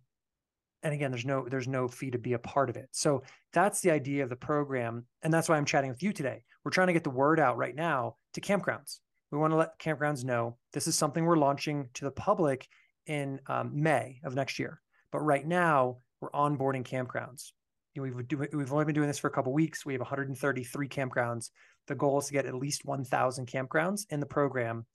and 0.82 0.92
again 0.92 1.10
there's 1.10 1.24
no 1.24 1.46
there's 1.48 1.68
no 1.68 1.86
fee 1.88 2.10
to 2.10 2.18
be 2.18 2.32
a 2.32 2.38
part 2.38 2.68
of 2.68 2.76
it. 2.76 2.88
So 2.90 3.22
that's 3.52 3.80
the 3.80 3.90
idea 3.90 4.24
of 4.24 4.30
the 4.30 4.36
program 4.36 5.06
and 5.22 5.32
that's 5.32 5.48
why 5.48 5.56
i'm 5.56 5.64
chatting 5.64 5.90
with 5.90 6.02
you 6.02 6.12
today. 6.12 6.42
We're 6.64 6.72
trying 6.72 6.88
to 6.88 6.92
get 6.92 7.04
the 7.04 7.10
word 7.10 7.38
out 7.38 7.58
right 7.58 7.74
now 7.74 8.16
to 8.34 8.40
campgrounds 8.40 8.98
we 9.32 9.38
want 9.38 9.52
to 9.52 9.56
let 9.56 9.78
campgrounds 9.78 10.24
know 10.24 10.58
this 10.72 10.86
is 10.86 10.94
something 10.94 11.24
we're 11.24 11.36
launching 11.36 11.88
to 11.94 12.04
the 12.04 12.10
public 12.10 12.68
in 13.06 13.40
um, 13.46 13.70
may 13.74 14.20
of 14.24 14.34
next 14.34 14.58
year. 14.58 14.80
But 15.10 15.20
right 15.20 15.46
now 15.46 15.98
we're 16.20 16.30
onboarding 16.30 16.84
campgrounds. 16.84 17.52
We've, 17.96 18.26
do, 18.28 18.46
we've 18.52 18.72
only 18.72 18.84
been 18.84 18.94
doing 18.94 19.08
this 19.08 19.18
for 19.18 19.28
a 19.28 19.32
couple 19.32 19.52
weeks. 19.52 19.84
We 19.84 19.94
have 19.94 20.00
133 20.00 20.88
campgrounds. 20.88 21.50
The 21.88 21.94
goal 21.94 22.18
is 22.18 22.26
to 22.26 22.32
get 22.32 22.46
at 22.46 22.54
least 22.54 22.84
1000 22.84 23.46
campgrounds 23.46 24.06
in 24.10 24.20
the 24.20 24.26
program 24.26 24.86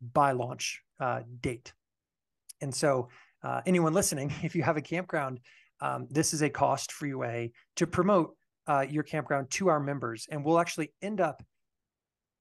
by 0.00 0.32
launch 0.32 0.82
uh, 1.00 1.20
date. 1.40 1.72
And 2.60 2.74
so 2.74 3.08
uh, 3.42 3.62
anyone 3.66 3.92
listening, 3.92 4.32
if 4.42 4.54
you 4.54 4.62
have 4.62 4.76
a 4.76 4.82
campground, 4.82 5.40
um, 5.80 6.06
this 6.10 6.34
is 6.34 6.42
a 6.42 6.50
cost 6.50 6.92
free 6.92 7.14
way 7.14 7.52
to 7.76 7.86
promote 7.86 8.34
uh, 8.66 8.84
your 8.88 9.02
campground 9.02 9.50
to 9.50 9.68
our 9.68 9.80
members. 9.80 10.26
And 10.30 10.44
we'll 10.44 10.58
actually 10.58 10.92
end 11.02 11.20
up 11.20 11.42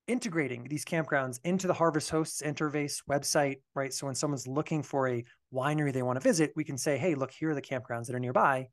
integrating 0.08 0.64
these 0.64 0.86
campgrounds 0.86 1.40
into 1.44 1.68
the 1.68 1.74
Harvest 1.74 2.10
Hosts 2.10 2.42
interface 2.42 3.02
website, 3.10 3.58
right? 3.76 3.94
So 3.94 4.08
when 4.08 4.16
someone's 4.16 4.48
looking 4.48 4.84
for 4.84 5.08
a 5.08 5.24
winery 5.54 5.94
they 5.94 6.04
want 6.04 6.18
to 6.18 6.24
visit, 6.24 6.54
we 6.56 6.64
can 6.64 6.78
say, 6.78 6.98
hey, 6.98 7.16
look, 7.16 7.32
here 7.32 7.52
are 7.52 7.56
the 7.56 7.62
campgrounds 7.62 8.08
that 8.08 8.16
are 8.16 8.20
nearby 8.20 8.68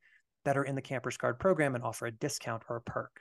that 0.44 0.56
are 0.56 0.64
in 0.64 0.74
the 0.74 0.82
Campers 0.82 1.16
Card 1.16 1.38
program 1.38 1.74
and 1.74 1.82
offer 1.82 2.06
a 2.06 2.10
discount 2.10 2.62
or 2.68 2.76
a 2.76 2.80
perk. 2.80 3.20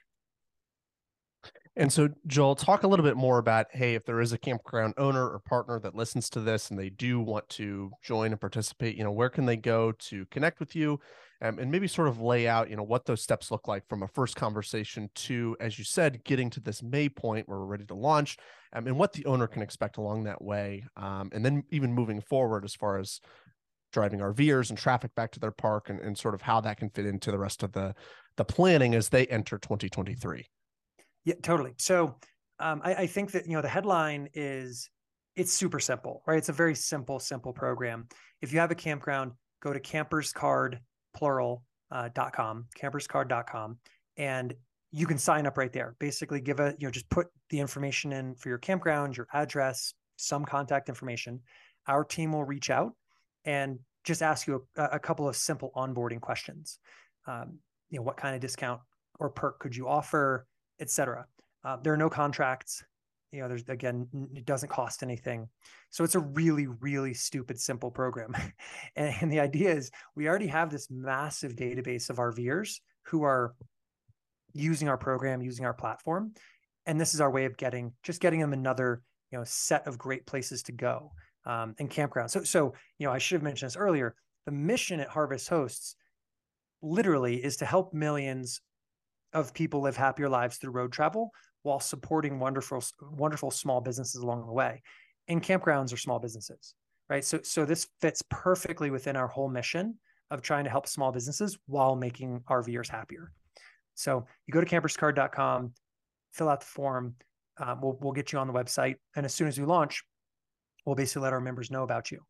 And 1.75 1.92
so, 1.92 2.10
Joel, 2.27 2.56
talk 2.56 2.83
a 2.83 2.88
little 2.88 3.04
bit 3.04 3.18
more 3.18 3.39
about 3.39 3.65
hey, 3.71 3.95
if 3.95 4.06
there 4.06 4.21
is 4.21 4.31
a 4.31 4.38
campground 4.38 4.94
owner 4.98 5.27
or 5.27 5.39
partner 5.39 5.80
that 5.80 5.95
listens 5.95 6.30
to 6.31 6.39
this 6.39 6.69
and 6.69 6.80
they 6.80 6.89
do 6.89 7.19
want 7.19 7.50
to 7.50 7.92
join 8.04 8.31
and 8.31 8.39
participate, 8.39 8.95
you 8.95 9.04
know, 9.04 9.12
where 9.12 9.30
can 9.30 9.45
they 9.45 9.57
go 9.57 9.92
to 9.92 10.25
connect 10.27 10.60
with 10.60 10.75
you, 10.75 11.00
um, 11.44 11.60
and 11.60 11.69
maybe 11.69 11.88
sort 11.88 12.07
of 12.07 12.22
lay 12.22 12.48
out, 12.48 12.69
you 12.69 12.78
know, 12.78 12.84
what 12.84 13.06
those 13.06 13.22
steps 13.22 13.51
look 13.51 13.68
like 13.68 13.88
from 13.90 14.01
a 14.01 14.07
first 14.07 14.38
conversation 14.38 15.10
to, 15.13 15.57
as 15.60 15.77
you 15.77 15.84
said, 15.84 16.24
getting 16.24 16.50
to 16.51 16.62
this 16.62 16.82
May 16.82 17.10
point 17.10 17.50
where 17.50 17.60
we're 17.60 17.65
ready 17.65 17.86
to 17.86 17.96
launch, 17.96 18.38
um, 18.72 18.88
and 18.88 18.98
what 18.98 19.12
the 19.12 19.25
owner 19.25 19.46
can 19.46 19.62
expect 19.62 19.98
along 19.98 20.24
that 20.24 20.41
way, 20.41 20.86
um, 20.96 21.29
and 21.34 21.46
then 21.46 21.63
even 21.70 21.91
moving 21.91 22.22
forward 22.22 22.63
as 22.63 22.74
far 22.74 22.98
as 22.98 23.20
driving 23.91 24.22
RVers 24.22 24.70
and 24.70 24.79
traffic 24.79 25.13
back 25.15 25.32
to 25.34 25.39
their 25.39 25.51
park, 25.51 25.89
and, 25.89 26.00
and 26.00 26.17
sort 26.17 26.34
of 26.34 26.41
how 26.41 26.62
that 26.62 26.77
can 26.77 26.89
fit 26.89 27.06
into 27.06 27.29
the 27.29 27.38
rest 27.38 27.62
of 27.62 27.74
the 27.74 27.94
the 28.38 28.46
planning 28.46 28.96
as 28.96 29.10
they 29.10 29.27
enter 29.27 29.60
2023. 29.60 30.48
Yeah, 31.25 31.36
totally. 31.44 31.74
So 31.77 32.15
um, 32.58 32.82
I, 32.84 32.96
I, 32.96 33.08
think 33.08 33.32
that 33.34 33.46
you 33.46 33.53
know 33.53 33.62
the 33.62 33.67
headline 33.67 34.29
is 34.34 34.89
it's 35.36 35.53
super 35.53 35.79
simple, 35.79 36.24
right? 36.25 36.38
It's 36.38 36.50
a 36.50 36.53
very 36.53 36.74
simple, 36.74 37.20
simple 37.20 37.53
program. 37.53 38.08
If 38.41 38.53
you 38.53 38.60
have 38.60 38.72
a 38.72 38.75
campground, 38.75 39.34
go 39.62 39.72
to 39.72 39.79
camperscard 39.79 40.79
plural 41.13 41.63
uh, 41.91 42.10
com, 42.34 42.65
camperscard.com, 42.79 43.77
and 44.17 44.53
you 44.91 45.05
can 45.05 45.17
sign 45.17 45.46
up 45.48 45.58
right 45.58 45.72
there. 45.74 45.96
Basically, 46.00 46.41
give 46.41 46.60
a 46.60 46.75
you 46.79 46.88
know 46.88 46.91
just 46.91 47.10
put 47.10 47.27
the 47.50 47.60
information 47.60 48.13
in 48.13 48.36
for 48.36 48.50
your 48.50 48.58
campground, 48.58 49.17
your 49.17 49.27
address, 49.34 49.93
some 50.17 50.46
contact 50.46 50.89
information. 50.89 51.39
Our 51.88 52.03
team 52.03 52.32
will 52.34 52.46
reach 52.46 52.70
out 52.70 52.93
and 53.46 53.79
just 54.03 54.22
ask 54.22 54.48
you 54.48 54.65
a, 54.77 54.84
a 54.93 55.00
couple 55.00 55.27
of 55.27 55.36
simple 55.36 55.72
onboarding 55.75 56.22
questions. 56.22 56.79
Um, 57.27 57.60
you 57.89 58.00
know, 58.00 58.03
what 58.03 58.17
kind 58.17 58.36
of 58.36 58.41
discount 58.41 58.82
or 59.20 59.29
perk 59.29 59.60
could 59.60 59.75
you 59.75 59.88
offer? 59.88 60.46
etc. 60.79 61.25
Uh, 61.63 61.77
there 61.82 61.93
are 61.93 61.98
no 61.98 62.10
contracts. 62.10 62.84
You 63.34 63.42
know, 63.42 63.48
there's 63.48 63.68
again, 63.68 64.08
it 64.36 64.46
doesn't 64.46 64.70
cost 64.70 65.02
anything. 65.02 65.50
So 65.90 66.04
it's 66.04 66.13
a 66.13 66.20
really, 66.20 66.68
really 66.68 67.16
stupid, 67.16 67.60
simple 67.60 67.90
program. 67.90 68.36
and, 68.96 69.16
and 69.22 69.32
the 69.32 69.40
idea 69.40 69.74
is 69.74 69.90
we 70.16 70.30
already 70.30 70.48
have 70.48 70.70
this 70.70 70.88
massive 70.92 71.56
database 71.56 72.12
of 72.12 72.18
RVers 72.18 72.80
who 73.08 73.24
are 73.24 73.56
using 74.54 74.88
our 74.88 74.98
program, 74.98 75.42
using 75.42 75.66
our 75.66 75.74
platform. 75.74 76.34
And 76.86 77.02
this 77.02 77.16
is 77.16 77.22
our 77.22 77.32
way 77.32 77.46
of 77.46 77.58
getting 77.58 77.94
just 78.04 78.22
getting 78.22 78.40
them 78.40 78.54
another, 78.54 79.02
you 79.32 79.40
know, 79.40 79.44
set 79.46 79.88
of 79.88 79.98
great 79.98 80.28
places 80.28 80.62
to 80.63 80.72
go 80.72 81.12
um, 81.46 81.74
and 81.80 81.90
campgrounds. 81.90 82.30
So, 82.30 82.44
so 82.44 82.75
you 83.00 83.08
know, 83.08 83.13
I 83.13 83.18
should 83.18 83.38
have 83.38 83.44
mentioned 83.44 83.72
this 83.72 83.78
earlier. 83.78 84.16
The 84.46 84.52
mission 84.52 85.00
at 85.00 85.08
Harvest 85.08 85.50
Hosts 85.50 85.96
literally 86.84 87.44
is 87.44 87.58
to 87.58 87.66
help 87.66 87.96
millions 87.96 88.62
of 89.34 89.56
people 89.56 89.82
live 89.82 89.98
happier 89.98 90.30
lives 90.30 90.58
through 90.58 90.72
road 90.72 90.92
travel 90.92 91.32
while 91.63 91.79
supporting 91.79 92.39
wonderful 92.39 92.84
wonderful 93.01 93.51
small 93.51 93.82
businesses 93.82 94.22
along 94.22 94.46
the 94.46 94.53
way 94.53 94.82
and 95.27 95.43
campgrounds 95.43 95.93
are 95.93 95.98
small 95.98 96.20
businesses 96.20 96.75
right 97.10 97.25
so 97.25 97.39
so 97.43 97.65
this 97.65 97.88
fits 98.01 98.24
perfectly 98.29 98.89
within 98.89 99.15
our 99.15 99.27
whole 99.27 99.50
mission 99.50 99.98
of 100.32 100.41
trying 100.41 100.63
to 100.63 100.70
help 100.70 100.88
small 100.88 101.12
businesses 101.12 101.58
while 101.67 101.96
making 101.96 102.39
rvers 102.50 102.89
happier 102.89 103.32
So 103.96 104.25
you 104.48 104.53
go 104.53 104.62
to 104.62 104.67
camperscard.com, 104.67 105.74
fill 106.32 106.50
out 106.50 106.62
the 106.62 106.65
form. 106.65 107.15
Um, 107.58 107.82
we'll 107.82 107.98
we'll 108.01 108.13
get 108.13 108.32
you 108.32 108.39
on 108.39 108.48
the 108.48 108.53
website, 108.53 108.96
and 109.15 109.25
as 109.25 109.34
soon 109.34 109.48
as 109.48 109.60
we 109.60 109.65
launch, 109.65 110.03
we'll 110.86 110.96
basically 110.96 111.22
let 111.24 111.34
our 111.34 111.41
members 111.41 111.70
know 111.70 111.84
about 111.84 112.12
you, 112.12 112.22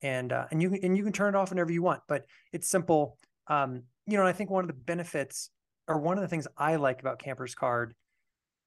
and 0.00 0.32
uh, 0.32 0.46
and 0.50 0.62
you 0.62 0.70
can 0.70 0.82
and 0.82 0.96
you 0.96 1.04
can 1.04 1.12
turn 1.12 1.34
it 1.34 1.38
off 1.38 1.50
whenever 1.50 1.70
you 1.70 1.82
want. 1.82 2.00
But 2.08 2.24
it's 2.52 2.68
simple. 2.68 3.18
Um, 3.48 3.82
you 4.06 4.16
know, 4.16 4.26
I 4.26 4.32
think 4.32 4.50
one 4.50 4.64
of 4.64 4.68
the 4.68 4.74
benefits, 4.74 5.50
or 5.86 5.98
one 5.98 6.16
of 6.16 6.22
the 6.22 6.28
things 6.28 6.48
I 6.56 6.76
like 6.76 7.00
about 7.00 7.18
Campers 7.18 7.54
Card, 7.54 7.94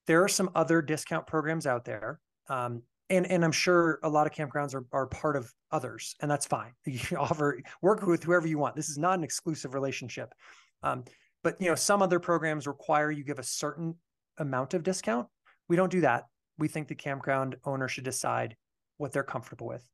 there 0.08 0.24
are 0.24 0.28
some 0.28 0.50
other 0.56 0.82
discount 0.82 1.28
programs 1.28 1.66
out 1.66 1.86
there. 1.86 2.20
Um, 2.50 2.84
and 3.10 3.28
and 3.28 3.46
I'm 3.46 3.52
sure 3.52 4.00
a 4.04 4.10
lot 4.10 4.26
of 4.26 4.34
campgrounds 4.34 4.74
are, 4.74 4.86
are 4.92 5.08
part 5.08 5.36
of 5.36 5.52
others, 5.72 6.16
and 6.22 6.30
that's 6.30 6.46
fine. 6.46 6.72
You 6.86 7.18
offer 7.18 7.62
work 7.82 8.02
with 8.02 8.24
whoever 8.24 8.48
you 8.48 8.58
want. 8.58 8.76
This 8.76 8.90
is 8.90 8.98
not 8.98 9.18
an 9.18 9.24
exclusive 9.24 9.74
relationship. 9.74 10.34
Um, 10.82 11.04
but 11.44 11.62
you 11.62 11.68
know, 11.68 11.76
some 11.76 12.02
other 12.02 12.20
programs 12.20 12.66
require 12.66 13.12
you 13.12 13.24
give 13.24 13.40
a 13.40 13.44
certain 13.44 13.96
amount 14.40 14.74
of 14.74 14.84
discount. 14.84 15.28
We 15.70 15.76
don't 15.76 15.92
do 15.92 16.02
that. 16.02 16.26
We 16.58 16.68
think 16.68 16.88
the 16.88 16.96
campground 16.96 17.58
owner 17.66 17.88
should 17.88 18.04
decide 18.04 18.56
what 18.98 19.12
they're 19.12 19.24
comfortable 19.24 19.68
with. 19.68 19.88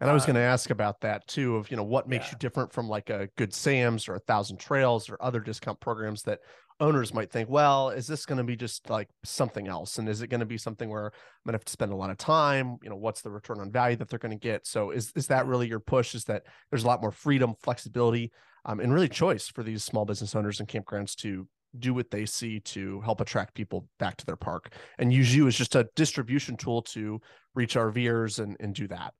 And 0.00 0.10
I 0.10 0.12
was 0.12 0.24
um, 0.24 0.28
going 0.28 0.36
to 0.36 0.48
ask 0.48 0.70
about 0.70 1.00
that 1.00 1.26
too 1.26 1.56
of, 1.56 1.70
you 1.70 1.76
know, 1.76 1.84
what 1.84 2.08
makes 2.08 2.26
yeah. 2.26 2.32
you 2.32 2.38
different 2.38 2.72
from 2.72 2.88
like 2.88 3.10
a 3.10 3.28
Good 3.36 3.54
Sam's 3.54 4.08
or 4.08 4.16
a 4.16 4.20
Thousand 4.20 4.58
Trails 4.58 5.08
or 5.08 5.16
other 5.20 5.40
discount 5.40 5.80
programs 5.80 6.22
that 6.22 6.40
owners 6.80 7.14
might 7.14 7.30
think, 7.30 7.48
well, 7.48 7.90
is 7.90 8.06
this 8.06 8.26
going 8.26 8.38
to 8.38 8.44
be 8.44 8.56
just 8.56 8.90
like 8.90 9.08
something 9.24 9.68
else? 9.68 9.98
And 9.98 10.08
is 10.08 10.20
it 10.20 10.28
going 10.28 10.40
to 10.40 10.46
be 10.46 10.58
something 10.58 10.90
where 10.90 11.06
I'm 11.06 11.12
going 11.46 11.52
to 11.52 11.58
have 11.58 11.64
to 11.64 11.72
spend 11.72 11.92
a 11.92 11.96
lot 11.96 12.10
of 12.10 12.18
time? 12.18 12.76
You 12.82 12.90
know, 12.90 12.96
what's 12.96 13.22
the 13.22 13.30
return 13.30 13.60
on 13.60 13.72
value 13.72 13.96
that 13.96 14.08
they're 14.08 14.18
going 14.18 14.38
to 14.38 14.48
get? 14.48 14.66
So 14.66 14.90
is, 14.90 15.12
is 15.16 15.28
that 15.28 15.46
really 15.46 15.68
your 15.68 15.80
push 15.80 16.14
is 16.14 16.24
that 16.24 16.42
there's 16.70 16.84
a 16.84 16.86
lot 16.86 17.00
more 17.00 17.12
freedom, 17.12 17.54
flexibility, 17.62 18.32
um, 18.66 18.80
and 18.80 18.92
really 18.92 19.08
choice 19.08 19.48
for 19.48 19.62
these 19.62 19.84
small 19.84 20.04
business 20.04 20.34
owners 20.34 20.60
and 20.60 20.68
campgrounds 20.68 21.14
to 21.16 21.48
do 21.78 21.94
what 21.94 22.10
they 22.10 22.26
see 22.26 22.60
to 22.60 23.00
help 23.02 23.20
attract 23.20 23.54
people 23.54 23.86
back 23.98 24.16
to 24.16 24.26
their 24.26 24.36
park 24.36 24.72
and 24.98 25.12
use 25.12 25.34
you 25.34 25.46
as 25.46 25.54
just 25.54 25.74
a 25.74 25.88
distribution 25.94 26.56
tool 26.56 26.82
to 26.82 27.20
reach 27.54 27.74
RVers 27.74 28.38
and, 28.42 28.56
and 28.60 28.74
do 28.74 28.88
that. 28.88 29.14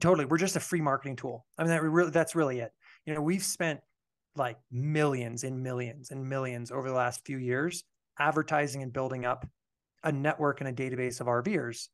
Totally. 0.00 0.24
We're 0.24 0.38
just 0.38 0.56
a 0.56 0.60
free 0.60 0.80
marketing 0.80 1.16
tool. 1.16 1.46
I 1.56 1.62
mean, 1.62 1.70
that 1.70 1.82
really, 1.82 2.10
that's 2.10 2.34
really 2.34 2.60
it. 2.60 2.72
You 3.06 3.14
know, 3.14 3.22
we've 3.22 3.44
spent 3.44 3.80
like 4.36 4.56
millions 4.72 5.44
and 5.44 5.62
millions 5.62 6.10
and 6.10 6.28
millions 6.28 6.72
over 6.72 6.88
the 6.88 6.94
last 6.94 7.24
few 7.24 7.38
years 7.38 7.84
advertising 8.18 8.82
and 8.82 8.92
building 8.92 9.24
up 9.24 9.46
a 10.02 10.10
network 10.10 10.60
and 10.60 10.68
a 10.68 10.72
database 10.72 11.20
of 11.20 11.28
RVers. 11.28 11.88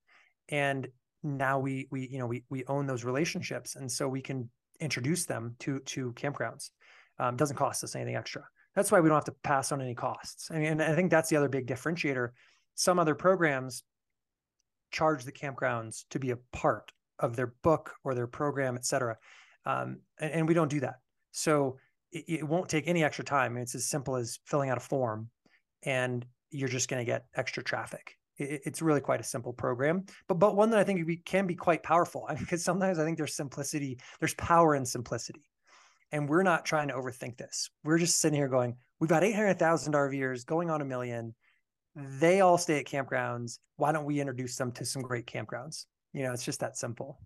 And 0.49 0.89
now 1.23 1.59
we 1.59 1.87
we 1.91 2.09
you 2.09 2.19
know 2.19 2.27
we 2.27 2.45
we 2.49 2.65
own 2.67 2.87
those 2.87 3.05
relationships 3.05 3.77
and 3.77 3.91
so 3.91 4.09
we 4.09 4.21
can 4.21 4.49
introduce 4.81 5.27
them 5.27 5.55
to 5.59 5.79
to 5.81 6.13
campgrounds 6.13 6.71
um, 7.19 7.37
doesn't 7.37 7.57
cost 7.57 7.85
us 7.85 7.95
anything 7.95 8.17
extra 8.17 8.43
that's 8.75 8.91
why 8.91 9.01
we 9.01 9.09
don't 9.09 9.17
have 9.17 9.25
to 9.25 9.35
pass 9.43 9.73
on 9.73 9.81
any 9.81 9.95
costs 9.95 10.51
I 10.51 10.55
mean, 10.55 10.67
and 10.67 10.83
i 10.83 10.95
think 10.95 11.11
that's 11.11 11.29
the 11.29 11.37
other 11.37 11.49
big 11.49 11.67
differentiator 11.67 12.31
some 12.75 12.99
other 12.99 13.15
programs 13.15 13.83
charge 14.91 15.25
the 15.25 15.33
campgrounds 15.33 16.05
to 16.11 16.19
be 16.19 16.31
a 16.31 16.39
part 16.53 16.91
of 17.21 17.37
their 17.37 17.55
book 17.63 17.95
or 18.05 18.15
their 18.15 18.27
program 18.27 18.77
et 18.77 18.85
cetera 18.85 19.17
um, 19.67 20.01
and, 20.19 20.33
and, 20.33 20.49
we 20.49 20.55
don't 20.55 20.71
do 20.71 20.81
that 20.81 20.97
so 21.31 21.77
it, 22.13 22.25
it 22.27 22.49
won't 22.49 22.69
take 22.69 22.89
any 22.89 23.05
extra 23.05 23.25
time 23.25 23.57
it's 23.57 23.75
as 23.75 23.87
simple 23.87 24.17
as 24.17 24.39
filling 24.45 24.71
out 24.71 24.79
a 24.79 24.81
form 24.81 25.29
and 25.85 26.27
you're 26.51 26.69
just 26.69 26.89
going 26.89 27.05
to 27.05 27.11
get 27.11 27.27
extra 27.37 27.63
traffic 27.63 28.17
it's 28.41 28.81
really 28.81 29.01
quite 29.01 29.21
a 29.21 29.25
simple 29.25 29.53
program, 29.53 30.05
but 30.27 30.39
but 30.39 30.57
one 30.57 30.71
that 30.71 30.81
I 30.81 30.85
think 30.85 31.25
can 31.25 31.47
be 31.47 31.55
quite 31.55 31.83
powerful. 31.83 32.27
because 32.39 32.65
sometimes 32.65 32.99
I 32.99 33.05
think 33.05 33.19
there's 33.19 33.37
simplicity, 33.37 33.99
there's 34.19 34.35
power 34.35 34.75
in 34.75 34.87
simplicity, 34.87 35.51
and 36.13 36.29
we're 36.29 36.43
not 36.43 36.65
trying 36.65 36.89
to 36.89 36.95
overthink 36.95 37.37
this. 37.37 37.71
We're 37.85 37.99
just 37.99 38.21
sitting 38.21 38.39
here 38.39 38.49
going, 38.49 38.77
we've 38.99 39.11
got 39.11 39.25
800,000 39.25 39.93
RVers 39.93 40.47
going 40.47 40.71
on 40.71 40.81
a 40.81 40.85
million. 40.85 41.35
They 41.95 42.41
all 42.41 42.57
stay 42.57 42.79
at 42.79 42.87
campgrounds. 42.87 43.59
Why 43.77 43.93
don't 43.93 44.05
we 44.05 44.21
introduce 44.21 44.57
them 44.57 44.73
to 44.73 44.85
some 44.85 45.03
great 45.03 45.27
campgrounds? 45.27 45.87
You 46.13 46.25
know, 46.25 46.33
it's 46.33 46.45
just 46.45 46.61
that 46.61 46.77
simple. 46.77 47.19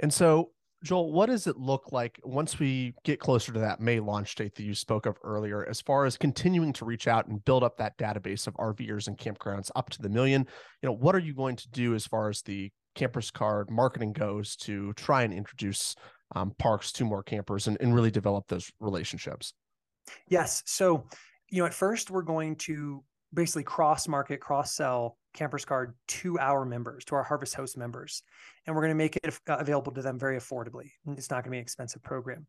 And 0.00 0.12
so 0.12 0.50
Joel, 0.84 1.12
what 1.12 1.26
does 1.26 1.48
it 1.48 1.56
look 1.56 1.90
like 1.90 2.20
once 2.22 2.60
we 2.60 2.94
get 3.04 3.18
closer 3.18 3.52
to 3.52 3.58
that 3.58 3.80
May 3.80 3.98
launch 3.98 4.36
date 4.36 4.54
that 4.54 4.62
you 4.62 4.74
spoke 4.74 5.06
of 5.06 5.16
earlier, 5.24 5.66
as 5.68 5.80
far 5.80 6.04
as 6.04 6.16
continuing 6.16 6.72
to 6.74 6.84
reach 6.84 7.08
out 7.08 7.26
and 7.26 7.44
build 7.44 7.64
up 7.64 7.76
that 7.78 7.98
database 7.98 8.46
of 8.46 8.54
RVers 8.54 9.08
and 9.08 9.18
campgrounds 9.18 9.72
up 9.74 9.90
to 9.90 10.02
the 10.02 10.08
million? 10.08 10.46
You 10.82 10.88
know, 10.88 10.94
what 10.94 11.16
are 11.16 11.20
you 11.20 11.34
going 11.34 11.56
to 11.56 11.68
do 11.70 11.94
as 11.94 12.06
far 12.06 12.28
as 12.28 12.42
the 12.42 12.70
campers 12.94 13.30
card 13.30 13.70
marketing 13.70 14.12
goes 14.12 14.54
to 14.56 14.92
try 14.92 15.22
and 15.22 15.32
introduce 15.32 15.96
um, 16.36 16.52
parks 16.58 16.92
to 16.92 17.04
more 17.04 17.24
campers 17.24 17.66
and, 17.66 17.76
and 17.80 17.92
really 17.92 18.12
develop 18.12 18.46
those 18.46 18.70
relationships? 18.78 19.54
Yes. 20.28 20.62
So, 20.64 21.08
you 21.50 21.60
know, 21.60 21.66
at 21.66 21.74
first 21.74 22.08
we're 22.08 22.22
going 22.22 22.54
to 22.56 23.02
basically 23.32 23.62
cross 23.62 24.08
market, 24.08 24.40
cross 24.40 24.72
sell 24.72 25.18
Campers 25.34 25.64
Card 25.64 25.94
to 26.08 26.38
our 26.38 26.64
members, 26.64 27.04
to 27.06 27.14
our 27.14 27.22
Harvest 27.22 27.54
Host 27.54 27.76
members, 27.76 28.22
and 28.66 28.74
we're 28.74 28.82
going 28.82 28.90
to 28.90 28.96
make 28.96 29.16
it 29.16 29.38
available 29.46 29.92
to 29.92 30.02
them 30.02 30.18
very 30.18 30.36
affordably. 30.36 30.90
It's 31.06 31.30
not 31.30 31.36
going 31.36 31.44
to 31.44 31.50
be 31.50 31.58
an 31.58 31.62
expensive 31.62 32.02
program. 32.02 32.46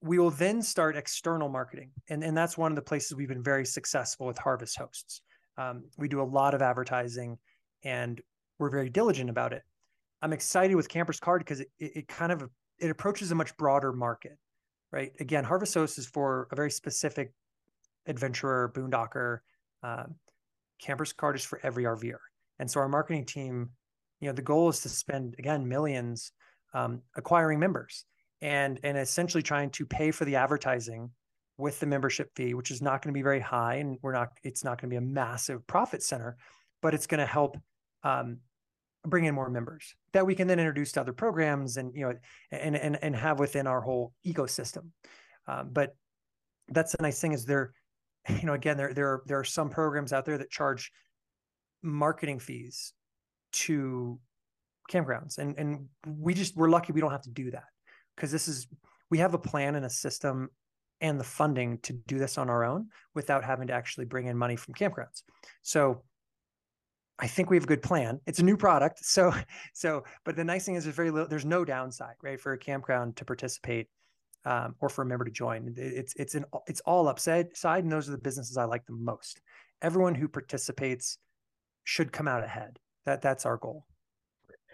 We 0.00 0.18
will 0.18 0.30
then 0.30 0.62
start 0.62 0.96
external 0.96 1.48
marketing, 1.48 1.90
and, 2.08 2.22
and 2.22 2.36
that's 2.36 2.56
one 2.56 2.72
of 2.72 2.76
the 2.76 2.82
places 2.82 3.14
we've 3.16 3.28
been 3.28 3.42
very 3.42 3.64
successful 3.64 4.26
with 4.26 4.38
Harvest 4.38 4.78
Hosts. 4.78 5.22
Um, 5.56 5.84
we 5.98 6.08
do 6.08 6.20
a 6.20 6.22
lot 6.22 6.54
of 6.54 6.62
advertising, 6.62 7.36
and 7.82 8.20
we're 8.58 8.70
very 8.70 8.90
diligent 8.90 9.28
about 9.28 9.52
it. 9.52 9.62
I'm 10.22 10.32
excited 10.32 10.74
with 10.76 10.88
Campers 10.88 11.20
Card 11.20 11.40
because 11.40 11.60
it, 11.60 11.70
it, 11.78 11.92
it 11.96 12.08
kind 12.08 12.32
of 12.32 12.48
it 12.78 12.90
approaches 12.90 13.32
a 13.32 13.34
much 13.34 13.56
broader 13.56 13.92
market, 13.92 14.38
right? 14.92 15.12
Again, 15.20 15.44
Harvest 15.44 15.74
Host 15.74 15.98
is 15.98 16.06
for 16.06 16.48
a 16.52 16.56
very 16.56 16.70
specific 16.70 17.32
adventurer, 18.06 18.72
boondocker, 18.74 19.40
um, 19.82 20.14
Campers 20.80 21.12
Card 21.12 21.36
is 21.36 21.44
for 21.44 21.60
every 21.62 21.84
RVer. 21.84 22.18
And 22.58 22.70
so 22.70 22.80
our 22.80 22.88
marketing 22.88 23.26
team, 23.26 23.70
you 24.20 24.28
know, 24.28 24.34
the 24.34 24.42
goal 24.42 24.68
is 24.68 24.80
to 24.80 24.88
spend 24.88 25.36
again 25.38 25.68
millions 25.68 26.32
um, 26.74 27.02
acquiring 27.16 27.58
members 27.58 28.04
and 28.40 28.78
and 28.82 28.96
essentially 28.96 29.42
trying 29.42 29.70
to 29.70 29.86
pay 29.86 30.10
for 30.10 30.24
the 30.24 30.36
advertising 30.36 31.10
with 31.56 31.80
the 31.80 31.86
membership 31.86 32.30
fee, 32.36 32.54
which 32.54 32.70
is 32.70 32.80
not 32.80 33.02
going 33.02 33.12
to 33.12 33.18
be 33.18 33.22
very 33.22 33.40
high, 33.40 33.76
and 33.76 33.98
we're 34.02 34.12
not. 34.12 34.28
It's 34.42 34.64
not 34.64 34.80
going 34.80 34.90
to 34.90 34.94
be 34.94 34.96
a 34.96 35.00
massive 35.00 35.66
profit 35.66 36.02
center, 36.02 36.36
but 36.82 36.94
it's 36.94 37.06
going 37.06 37.18
to 37.18 37.26
help 37.26 37.56
um, 38.04 38.38
bring 39.06 39.24
in 39.24 39.34
more 39.34 39.50
members 39.50 39.94
that 40.12 40.26
we 40.26 40.34
can 40.34 40.46
then 40.46 40.58
introduce 40.58 40.92
to 40.92 41.00
other 41.00 41.12
programs 41.12 41.76
and 41.76 41.94
you 41.94 42.02
know 42.02 42.14
and 42.52 42.76
and 42.76 42.98
and 43.02 43.16
have 43.16 43.38
within 43.38 43.66
our 43.66 43.80
whole 43.80 44.12
ecosystem. 44.26 44.90
Um, 45.46 45.70
but 45.72 45.96
that's 46.68 46.92
the 46.92 47.02
nice 47.02 47.20
thing 47.20 47.32
is 47.32 47.44
there 47.44 47.72
you 48.28 48.46
know, 48.46 48.54
again, 48.54 48.76
there 48.76 48.92
there 48.92 49.08
are, 49.08 49.22
there 49.26 49.38
are 49.38 49.44
some 49.44 49.70
programs 49.70 50.12
out 50.12 50.24
there 50.24 50.38
that 50.38 50.50
charge 50.50 50.92
marketing 51.82 52.38
fees 52.38 52.92
to 53.52 54.18
campgrounds, 54.90 55.38
and 55.38 55.56
and 55.58 55.86
we 56.06 56.34
just 56.34 56.56
we're 56.56 56.68
lucky 56.68 56.92
we 56.92 57.00
don't 57.00 57.12
have 57.12 57.22
to 57.22 57.30
do 57.30 57.50
that 57.50 57.64
because 58.16 58.30
this 58.32 58.48
is 58.48 58.66
we 59.10 59.18
have 59.18 59.34
a 59.34 59.38
plan 59.38 59.74
and 59.74 59.86
a 59.86 59.90
system 59.90 60.48
and 61.00 61.18
the 61.18 61.24
funding 61.24 61.78
to 61.78 61.92
do 61.92 62.18
this 62.18 62.38
on 62.38 62.50
our 62.50 62.64
own 62.64 62.88
without 63.14 63.44
having 63.44 63.68
to 63.68 63.72
actually 63.72 64.04
bring 64.04 64.26
in 64.26 64.36
money 64.36 64.56
from 64.56 64.74
campgrounds. 64.74 65.22
So 65.62 66.02
I 67.18 67.26
think 67.26 67.50
we 67.50 67.56
have 67.56 67.64
a 67.64 67.68
good 67.68 67.82
plan. 67.82 68.20
It's 68.26 68.38
a 68.38 68.44
new 68.44 68.56
product, 68.56 69.04
so 69.04 69.32
so. 69.74 70.04
But 70.24 70.36
the 70.36 70.44
nice 70.44 70.64
thing 70.64 70.76
is, 70.76 70.84
there's 70.84 70.96
very 70.96 71.10
little. 71.10 71.28
There's 71.28 71.44
no 71.44 71.64
downside, 71.64 72.14
right, 72.22 72.40
for 72.40 72.52
a 72.52 72.58
campground 72.58 73.16
to 73.16 73.24
participate 73.24 73.88
um, 74.44 74.74
or 74.80 74.88
for 74.88 75.02
a 75.02 75.06
member 75.06 75.24
to 75.24 75.30
join. 75.30 75.74
It's 75.76 76.14
it's 76.16 76.34
an 76.34 76.44
it's 76.66 76.80
all 76.80 77.08
upside 77.08 77.56
side, 77.56 77.84
and 77.84 77.92
those 77.92 78.08
are 78.08 78.12
the 78.12 78.18
businesses 78.18 78.56
I 78.56 78.64
like 78.64 78.86
the 78.86 78.92
most. 78.92 79.40
Everyone 79.82 80.14
who 80.14 80.28
participates 80.28 81.18
should 81.84 82.12
come 82.12 82.28
out 82.28 82.44
ahead. 82.44 82.78
That 83.06 83.22
that's 83.22 83.46
our 83.46 83.56
goal. 83.56 83.84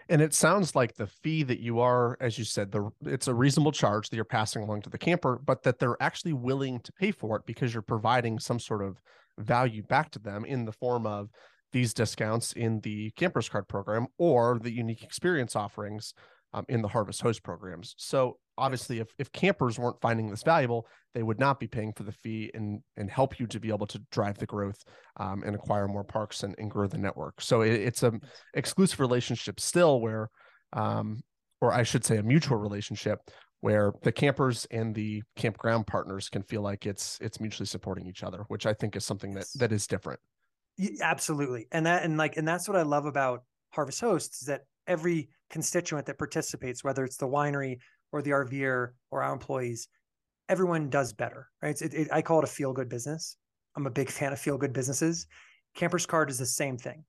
And 0.07 0.21
it 0.21 0.35
sounds 0.35 0.75
like 0.75 0.93
the 0.93 1.07
fee 1.07 1.41
that 1.43 1.59
you 1.59 1.79
are, 1.79 2.15
as 2.19 2.37
you 2.37 2.45
said, 2.45 2.71
the 2.71 2.91
it's 3.05 3.27
a 3.27 3.33
reasonable 3.33 3.71
charge 3.71 4.09
that 4.09 4.15
you're 4.15 4.25
passing 4.25 4.61
along 4.61 4.83
to 4.83 4.89
the 4.89 4.97
camper, 4.97 5.41
but 5.43 5.63
that 5.63 5.79
they're 5.79 6.01
actually 6.01 6.33
willing 6.33 6.79
to 6.81 6.91
pay 6.93 7.11
for 7.11 7.37
it 7.37 7.45
because 7.45 7.73
you're 7.73 7.81
providing 7.81 8.37
some 8.37 8.59
sort 8.59 8.83
of 8.83 8.99
value 9.39 9.83
back 9.83 10.11
to 10.11 10.19
them 10.19 10.45
in 10.45 10.65
the 10.65 10.71
form 10.71 11.05
of 11.07 11.29
these 11.71 11.93
discounts 11.93 12.53
in 12.53 12.79
the 12.81 13.11
campers 13.11 13.49
card 13.49 13.67
program 13.67 14.07
or 14.17 14.59
the 14.61 14.71
unique 14.71 15.03
experience 15.03 15.55
offerings 15.55 16.13
um, 16.55 16.65
in 16.69 16.81
the 16.81 16.87
harvest 16.87 17.21
host 17.21 17.43
programs. 17.43 17.93
So 17.97 18.37
obviously 18.57 18.99
if, 18.99 19.09
if 19.19 19.31
campers 19.33 19.77
weren't 19.77 19.99
finding 20.01 20.29
this 20.29 20.41
valuable 20.41 20.87
they 21.13 21.21
would 21.21 21.39
not 21.39 21.59
be 21.59 21.67
paying 21.67 21.91
for 21.93 22.03
the 22.03 22.11
fee 22.11 22.49
and 22.53 22.81
and 22.97 23.09
help 23.09 23.39
you 23.39 23.45
to 23.47 23.59
be 23.59 23.69
able 23.69 23.87
to 23.87 23.99
drive 24.11 24.37
the 24.37 24.45
growth 24.45 24.81
um, 25.17 25.43
and 25.45 25.55
acquire 25.55 25.87
more 25.87 26.03
parks 26.03 26.43
and, 26.43 26.55
and 26.57 26.71
grow 26.71 26.87
the 26.87 26.97
network. 26.97 27.41
So 27.41 27.61
it, 27.61 27.73
it's 27.73 28.03
a 28.03 28.13
exclusive 28.53 28.99
relationship 28.99 29.59
still 29.59 29.99
where 29.99 30.29
um, 30.73 31.21
or 31.61 31.73
i 31.73 31.83
should 31.83 32.05
say 32.05 32.17
a 32.17 32.23
mutual 32.23 32.57
relationship 32.57 33.19
where 33.61 33.93
the 34.03 34.11
campers 34.11 34.67
and 34.71 34.93
the 34.93 35.23
campground 35.35 35.87
partners 35.87 36.29
can 36.29 36.43
feel 36.43 36.61
like 36.61 36.85
it's 36.85 37.17
it's 37.21 37.39
mutually 37.39 37.65
supporting 37.65 38.05
each 38.07 38.23
other 38.23 38.43
which 38.47 38.65
i 38.65 38.73
think 38.73 38.95
is 38.95 39.05
something 39.05 39.33
that 39.33 39.47
that 39.55 39.71
is 39.71 39.87
different. 39.87 40.19
Absolutely. 41.01 41.67
And 41.71 41.85
that 41.85 42.03
and 42.03 42.17
like 42.17 42.37
and 42.37 42.47
that's 42.47 42.67
what 42.67 42.77
i 42.77 42.81
love 42.81 43.05
about 43.05 43.43
harvest 43.71 44.01
hosts 44.01 44.41
is 44.41 44.47
that 44.47 44.61
every 44.87 45.29
constituent 45.49 46.05
that 46.07 46.17
participates 46.17 46.83
whether 46.83 47.03
it's 47.03 47.17
the 47.17 47.27
winery 47.27 47.77
or 48.11 48.21
the 48.21 48.31
RVer 48.31 48.89
or 49.11 49.23
our 49.23 49.33
employees, 49.33 49.87
everyone 50.49 50.89
does 50.89 51.13
better, 51.13 51.49
right? 51.61 51.79
It, 51.81 51.93
it, 51.93 52.07
I 52.11 52.21
call 52.21 52.39
it 52.39 52.45
a 52.45 52.47
feel 52.47 52.73
good 52.73 52.89
business. 52.89 53.37
I'm 53.75 53.87
a 53.87 53.91
big 53.91 54.09
fan 54.11 54.33
of 54.33 54.39
feel 54.39 54.57
good 54.57 54.73
businesses. 54.73 55.27
Campers 55.75 56.05
Card 56.05 56.29
is 56.29 56.39
the 56.39 56.45
same 56.45 56.77
thing. 56.77 57.03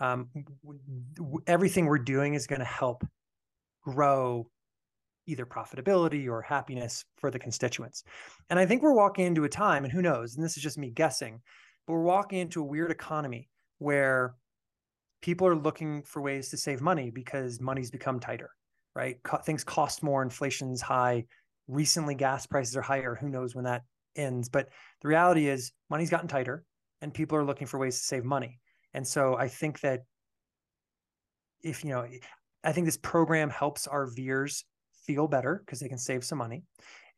Um, 0.00 0.28
everything 1.46 1.86
we're 1.86 1.98
doing 1.98 2.34
is 2.34 2.46
going 2.46 2.60
to 2.60 2.64
help 2.64 3.04
grow 3.84 4.48
either 5.26 5.46
profitability 5.46 6.28
or 6.28 6.42
happiness 6.42 7.04
for 7.16 7.30
the 7.30 7.38
constituents. 7.38 8.02
And 8.50 8.58
I 8.58 8.66
think 8.66 8.82
we're 8.82 8.94
walking 8.94 9.26
into 9.26 9.44
a 9.44 9.48
time, 9.48 9.84
and 9.84 9.92
who 9.92 10.02
knows, 10.02 10.34
and 10.34 10.44
this 10.44 10.56
is 10.56 10.62
just 10.62 10.78
me 10.78 10.90
guessing, 10.90 11.40
but 11.86 11.94
we're 11.94 12.02
walking 12.02 12.40
into 12.40 12.60
a 12.60 12.66
weird 12.66 12.90
economy 12.90 13.48
where 13.78 14.34
people 15.22 15.46
are 15.46 15.56
looking 15.56 16.02
for 16.02 16.20
ways 16.20 16.50
to 16.50 16.56
save 16.56 16.80
money 16.80 17.10
because 17.10 17.60
money's 17.60 17.90
become 17.90 18.20
tighter, 18.20 18.50
right? 18.94 19.22
Co- 19.22 19.38
things 19.38 19.64
cost 19.64 20.02
more, 20.02 20.22
inflation's 20.22 20.82
high. 20.82 21.24
Recently, 21.68 22.14
gas 22.14 22.44
prices 22.44 22.76
are 22.76 22.82
higher. 22.82 23.14
Who 23.14 23.28
knows 23.28 23.54
when 23.54 23.64
that 23.64 23.82
ends? 24.16 24.48
But 24.48 24.68
the 25.00 25.08
reality 25.08 25.48
is, 25.48 25.72
money's 25.88 26.10
gotten 26.10 26.28
tighter 26.28 26.64
and 27.00 27.14
people 27.14 27.38
are 27.38 27.44
looking 27.44 27.66
for 27.66 27.78
ways 27.78 27.98
to 27.98 28.04
save 28.04 28.24
money. 28.24 28.58
And 28.94 29.06
so 29.06 29.36
I 29.36 29.48
think 29.48 29.80
that 29.80 30.00
if, 31.62 31.84
you 31.84 31.90
know, 31.90 32.06
I 32.64 32.72
think 32.72 32.86
this 32.86 32.96
program 32.96 33.48
helps 33.48 33.86
RVers 33.86 34.64
feel 35.06 35.28
better 35.28 35.62
because 35.64 35.80
they 35.80 35.88
can 35.88 35.98
save 35.98 36.24
some 36.24 36.38
money. 36.38 36.64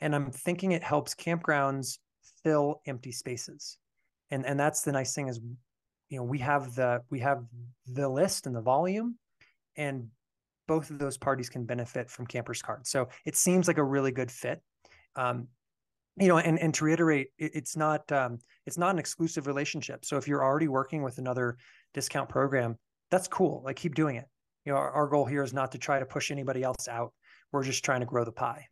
And 0.01 0.15
I'm 0.15 0.31
thinking 0.31 0.73
it 0.73 0.83
helps 0.83 1.15
campgrounds 1.15 1.99
fill 2.43 2.83
empty 2.87 3.13
spaces. 3.13 3.79
And 4.31 4.45
and 4.47 4.59
that's 4.59 4.83
the 4.83 4.93
nice 4.93 5.15
thing 5.15 5.29
is 5.29 5.41
you 6.15 6.21
know, 6.21 6.25
we 6.25 6.39
have 6.39 6.77
the 6.77 7.03
we 7.11 7.19
have 7.19 7.45
the 7.89 8.09
list 8.09 8.47
and 8.47 8.55
the 8.55 8.61
volume 8.61 9.17
and 9.77 10.07
both 10.69 10.91
of 10.91 11.01
those 11.01 11.19
parties 11.19 11.49
can 11.49 11.65
benefit 11.65 12.09
from 12.09 12.25
campers 12.25 12.63
card. 12.63 12.87
So 12.87 13.09
it 13.27 13.35
seems 13.35 13.67
like 13.67 13.79
a 13.79 13.83
really 13.83 14.13
good 14.13 14.31
fit. 14.31 14.63
Um, 15.17 15.49
you 16.17 16.29
know, 16.29 16.39
and 16.39 16.57
and 16.61 16.73
to 16.75 16.85
reiterate, 16.85 17.31
it, 17.37 17.51
it's 17.57 17.77
not 17.77 18.11
um, 18.13 18.39
it's 18.65 18.79
not 18.79 18.91
an 18.91 19.01
exclusive 19.01 19.49
relationship. 19.49 20.05
So 20.05 20.17
if 20.17 20.29
you're 20.29 20.45
already 20.45 20.69
working 20.69 21.03
with 21.03 21.19
another 21.19 21.57
discount 21.95 22.29
program, 22.29 22.79
that's 23.11 23.27
cool. 23.27 23.63
Like 23.65 23.75
keep 23.75 23.97
doing 23.97 24.15
it. 24.15 24.27
You 24.65 24.73
know, 24.73 24.79
our, 24.79 24.93
our 24.93 25.09
goal 25.09 25.25
here 25.25 25.43
is 25.43 25.53
not 25.53 25.73
to 25.73 25.79
try 25.79 25.99
to 25.99 26.07
push 26.07 26.31
anybody 26.31 26.63
else 26.63 26.87
out. 26.87 27.13
We're 27.51 27.65
just 27.65 27.85
trying 27.85 28.01
to 28.01 28.07
grow 28.07 28.25
the 28.25 28.31
pie. 28.31 28.69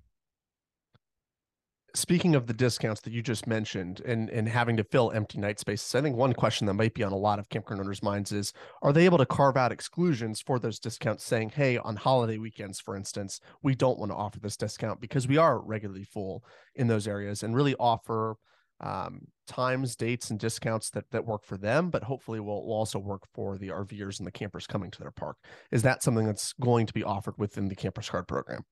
Speaking 1.95 2.35
of 2.35 2.47
the 2.47 2.55
discounts 2.55 3.03
that 3.03 3.13
you 3.13 3.21
just 3.21 3.47
mentioned 3.47 4.01
and, 4.01 4.31
and 4.31 4.49
having 4.49 4.79
to 4.79 4.85
fill 4.85 5.11
empty 5.11 5.39
night 5.39 5.59
spaces, 5.59 5.95
I 5.95 6.01
think 6.01 6.17
one 6.17 6.33
question 6.33 6.67
that 6.67 6.75
might 6.75 6.95
be 6.95 7.03
on 7.03 7.13
a 7.13 7.17
lot 7.17 7.39
of 7.39 7.51
campground 7.51 7.83
owners' 7.83 8.03
minds 8.03 8.33
is 8.33 8.55
are 8.81 8.95
they 8.95 9.05
able 9.05 9.19
to 9.19 9.27
carve 9.27 9.59
out 9.59 9.73
exclusions 9.73 10.41
for 10.41 10.59
those 10.59 10.79
discounts, 10.79 11.23
saying, 11.23 11.51
hey, 11.51 11.77
on 11.77 11.97
holiday 11.97 12.39
weekends, 12.39 12.81
for 12.81 12.97
instance, 12.97 13.41
we 13.63 13.75
don't 13.75 13.99
want 13.99 14.11
to 14.11 14.17
offer 14.17 14.41
this 14.41 14.57
discount 14.57 15.03
because 15.03 15.29
we 15.29 15.37
are 15.37 15.61
regularly 15.61 16.05
full 16.05 16.43
in 16.75 16.87
those 16.87 17.07
areas 17.07 17.43
and 17.43 17.55
really 17.55 17.75
offer 17.75 18.37
um, 18.81 19.29
times, 19.47 19.95
dates, 19.95 20.31
and 20.31 20.41
discounts 20.41 20.91
that 20.91 21.11
that 21.11 21.27
work 21.27 21.45
for 21.45 21.57
them, 21.57 21.91
but 21.91 22.05
hopefully 22.05 22.41
will, 22.41 22.67
will 22.67 22.75
also 22.75 22.99
work 22.99 23.23
for 23.35 23.59
the 23.59 23.69
RVers 23.69 24.19
and 24.19 24.27
the 24.27 24.33
campers 24.33 24.67
coming 24.67 24.91
to 24.91 24.99
their 24.99 25.11
park. 25.11 25.37
Is 25.71 25.83
that 25.83 26.03
something 26.03 26.27
that's 26.27 26.53
going 26.55 26.87
to 26.87 26.93
be 26.93 27.05
offered 27.05 27.35
within 27.39 27.69
the 27.69 27.77
Campers 27.77 28.09
Card 28.09 28.27
program? 28.27 28.65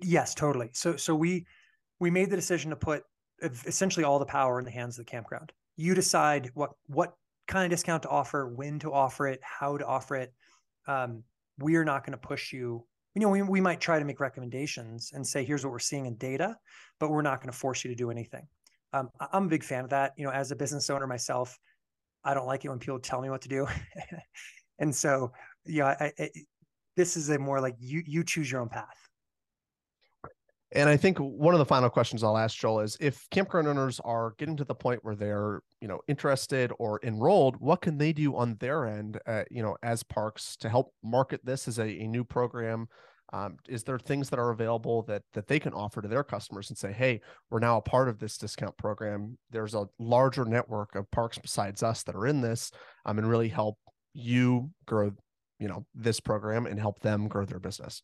Yes, 0.00 0.34
totally. 0.34 0.70
So 0.72 0.96
so 0.96 1.14
we 1.14 1.44
we 2.02 2.10
made 2.10 2.30
the 2.30 2.36
decision 2.36 2.70
to 2.70 2.76
put 2.76 3.04
essentially 3.40 4.04
all 4.04 4.18
the 4.18 4.26
power 4.26 4.58
in 4.58 4.64
the 4.64 4.72
hands 4.72 4.98
of 4.98 5.06
the 5.06 5.10
campground. 5.10 5.52
You 5.76 5.94
decide 5.94 6.50
what 6.54 6.72
what 6.88 7.14
kind 7.46 7.64
of 7.64 7.70
discount 7.70 8.02
to 8.02 8.08
offer, 8.08 8.48
when 8.48 8.80
to 8.80 8.92
offer 8.92 9.28
it, 9.28 9.38
how 9.40 9.76
to 9.76 9.86
offer 9.86 10.16
it. 10.16 10.32
Um, 10.88 11.22
we 11.58 11.76
are 11.76 11.84
not 11.84 12.04
going 12.04 12.18
to 12.18 12.18
push 12.18 12.52
you. 12.52 12.84
You 13.14 13.22
know, 13.22 13.28
we, 13.28 13.42
we 13.42 13.60
might 13.60 13.80
try 13.80 14.00
to 14.00 14.04
make 14.04 14.18
recommendations 14.18 15.12
and 15.14 15.24
say, 15.24 15.44
here's 15.44 15.64
what 15.64 15.70
we're 15.70 15.78
seeing 15.78 16.06
in 16.06 16.16
data, 16.16 16.56
but 16.98 17.10
we're 17.10 17.22
not 17.22 17.40
going 17.40 17.52
to 17.52 17.56
force 17.56 17.84
you 17.84 17.90
to 17.90 17.94
do 17.94 18.10
anything. 18.10 18.48
Um, 18.92 19.08
I'm 19.32 19.44
a 19.44 19.48
big 19.48 19.62
fan 19.62 19.84
of 19.84 19.90
that. 19.90 20.12
You 20.16 20.24
know, 20.24 20.32
as 20.32 20.50
a 20.50 20.56
business 20.56 20.90
owner 20.90 21.06
myself, 21.06 21.56
I 22.24 22.34
don't 22.34 22.46
like 22.46 22.64
it 22.64 22.68
when 22.68 22.80
people 22.80 22.98
tell 22.98 23.20
me 23.20 23.30
what 23.30 23.42
to 23.42 23.48
do. 23.48 23.68
and 24.80 24.92
so, 24.92 25.32
yeah, 25.66 25.94
I, 26.00 26.12
I, 26.18 26.30
this 26.96 27.16
is 27.16 27.28
a 27.28 27.38
more 27.38 27.60
like 27.60 27.76
you 27.78 28.02
you 28.04 28.24
choose 28.24 28.50
your 28.50 28.60
own 28.60 28.68
path. 28.68 29.08
And 30.74 30.88
I 30.88 30.96
think 30.96 31.18
one 31.18 31.54
of 31.54 31.58
the 31.58 31.66
final 31.66 31.90
questions 31.90 32.24
I'll 32.24 32.38
ask 32.38 32.56
Joel 32.56 32.80
is 32.80 32.96
if 32.98 33.28
campground 33.30 33.68
owners 33.68 34.00
are 34.00 34.34
getting 34.38 34.56
to 34.56 34.64
the 34.64 34.74
point 34.74 35.04
where 35.04 35.14
they're, 35.14 35.60
you 35.80 35.88
know, 35.88 36.00
interested 36.08 36.72
or 36.78 36.98
enrolled, 37.02 37.56
what 37.56 37.82
can 37.82 37.98
they 37.98 38.12
do 38.12 38.34
on 38.36 38.56
their 38.58 38.86
end, 38.86 39.20
uh, 39.26 39.44
you 39.50 39.62
know, 39.62 39.76
as 39.82 40.02
parks 40.02 40.56
to 40.56 40.70
help 40.70 40.94
market 41.02 41.44
this 41.44 41.68
as 41.68 41.78
a, 41.78 41.84
a 41.84 42.06
new 42.06 42.24
program 42.24 42.88
um, 43.32 43.56
is 43.68 43.82
there 43.82 43.98
things 43.98 44.28
that 44.30 44.38
are 44.38 44.50
available 44.50 45.02
that 45.04 45.22
that 45.32 45.46
they 45.46 45.58
can 45.58 45.72
offer 45.72 46.02
to 46.02 46.08
their 46.08 46.22
customers 46.22 46.68
and 46.68 46.76
say, 46.76 46.92
hey, 46.92 47.20
we're 47.50 47.60
now 47.60 47.78
a 47.78 47.82
part 47.82 48.08
of 48.08 48.18
this 48.18 48.36
discount 48.36 48.76
program. 48.76 49.38
There's 49.50 49.74
a 49.74 49.88
larger 49.98 50.44
network 50.44 50.94
of 50.94 51.10
parks 51.10 51.38
besides 51.38 51.82
us 51.82 52.02
that 52.04 52.14
are 52.14 52.26
in 52.26 52.42
this, 52.42 52.70
um, 53.06 53.18
and 53.18 53.28
really 53.28 53.48
help 53.48 53.78
you 54.12 54.70
grow, 54.86 55.12
you 55.58 55.68
know, 55.68 55.86
this 55.94 56.20
program 56.20 56.66
and 56.66 56.78
help 56.78 57.00
them 57.00 57.26
grow 57.28 57.46
their 57.46 57.60
business. 57.60 58.02